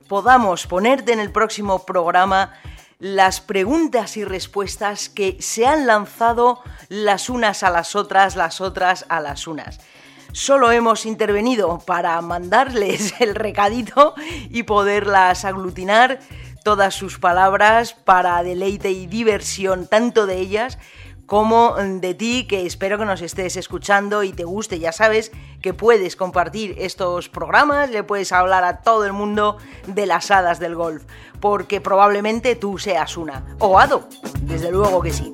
podamos 0.08 0.68
ponerte 0.68 1.14
en 1.14 1.20
el 1.20 1.32
próximo 1.32 1.86
programa 1.86 2.54
las 3.02 3.42
preguntas 3.42 4.16
y 4.16 4.24
respuestas 4.24 5.10
que 5.10 5.36
se 5.40 5.66
han 5.66 5.88
lanzado 5.88 6.62
las 6.88 7.32
unas 7.32 7.64
a 7.64 7.72
las 7.72 7.96
otras, 7.96 8.36
las 8.36 8.62
otras 8.62 9.06
a 9.10 9.20
las 9.20 9.48
unas. 9.48 9.80
Solo 10.34 10.72
hemos 10.72 11.08
intervenido 11.08 11.80
para 11.80 12.22
mandarles 12.22 13.16
el 13.20 13.34
recadito 13.34 14.14
y 14.52 14.64
poderlas 14.64 15.46
aglutinar 15.46 16.20
todas 16.64 16.94
sus 16.94 17.18
palabras 17.18 17.96
para 17.96 18.44
deleite 18.44 18.92
y 18.92 19.08
diversión 19.08 19.88
tanto 19.88 20.28
de 20.28 20.38
ellas 20.38 20.78
como 21.32 21.76
de 21.78 22.14
ti, 22.14 22.46
que 22.46 22.66
espero 22.66 22.98
que 22.98 23.06
nos 23.06 23.22
estés 23.22 23.56
escuchando 23.56 24.22
y 24.24 24.34
te 24.34 24.44
guste. 24.44 24.80
Ya 24.80 24.92
sabes 24.92 25.32
que 25.62 25.74
puedes 25.74 26.18
compartir 26.18 26.76
estos 26.78 27.30
programas, 27.30 27.90
le 27.90 28.04
puedes 28.04 28.34
hablar 28.34 28.66
a 28.66 28.82
todo 28.82 29.06
el 29.06 29.14
mundo 29.14 29.56
de 29.88 30.08
las 30.08 30.30
hadas 30.30 30.60
del 30.60 30.76
golf, 30.76 31.04
porque 31.40 31.80
probablemente 31.80 32.58
tú 32.58 32.78
seas 32.78 33.16
una. 33.16 33.46
O 33.60 33.80
hado, 33.80 34.10
desde 34.42 34.74
luego 34.74 35.02
que 35.02 35.14
sí. 35.14 35.32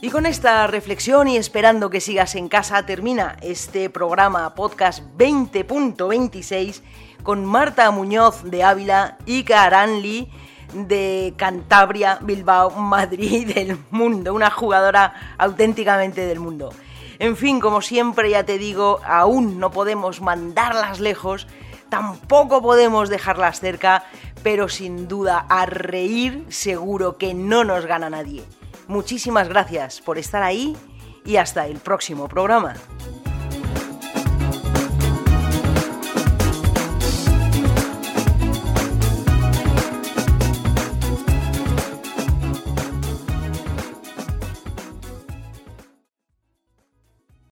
Y 0.00 0.08
con 0.08 0.24
esta 0.24 0.66
reflexión 0.66 1.28
y 1.28 1.36
esperando 1.36 1.90
que 1.90 2.00
sigas 2.00 2.34
en 2.36 2.48
casa, 2.48 2.86
termina 2.86 3.36
este 3.42 3.90
programa 3.90 4.54
podcast 4.54 5.04
20.26 5.18 6.80
con 7.22 7.44
Marta 7.44 7.90
Muñoz 7.90 8.44
de 8.44 8.64
Ávila 8.64 9.18
y 9.26 9.44
Karanli 9.44 10.30
de 10.72 11.34
Cantabria, 11.36 12.18
Bilbao, 12.20 12.70
Madrid 12.70 13.46
del 13.54 13.78
mundo, 13.90 14.34
una 14.34 14.50
jugadora 14.50 15.14
auténticamente 15.38 16.26
del 16.26 16.40
mundo. 16.40 16.70
En 17.18 17.36
fin, 17.36 17.60
como 17.60 17.82
siempre 17.82 18.30
ya 18.30 18.44
te 18.44 18.58
digo, 18.58 19.00
aún 19.04 19.60
no 19.60 19.70
podemos 19.70 20.20
mandarlas 20.20 20.98
lejos, 20.98 21.46
tampoco 21.88 22.62
podemos 22.62 23.08
dejarlas 23.08 23.60
cerca, 23.60 24.04
pero 24.42 24.68
sin 24.68 25.06
duda 25.08 25.46
a 25.48 25.66
reír 25.66 26.44
seguro 26.48 27.18
que 27.18 27.34
no 27.34 27.64
nos 27.64 27.86
gana 27.86 28.10
nadie. 28.10 28.42
Muchísimas 28.88 29.48
gracias 29.48 30.00
por 30.00 30.18
estar 30.18 30.42
ahí 30.42 30.76
y 31.24 31.36
hasta 31.36 31.66
el 31.66 31.78
próximo 31.78 32.28
programa. 32.28 32.74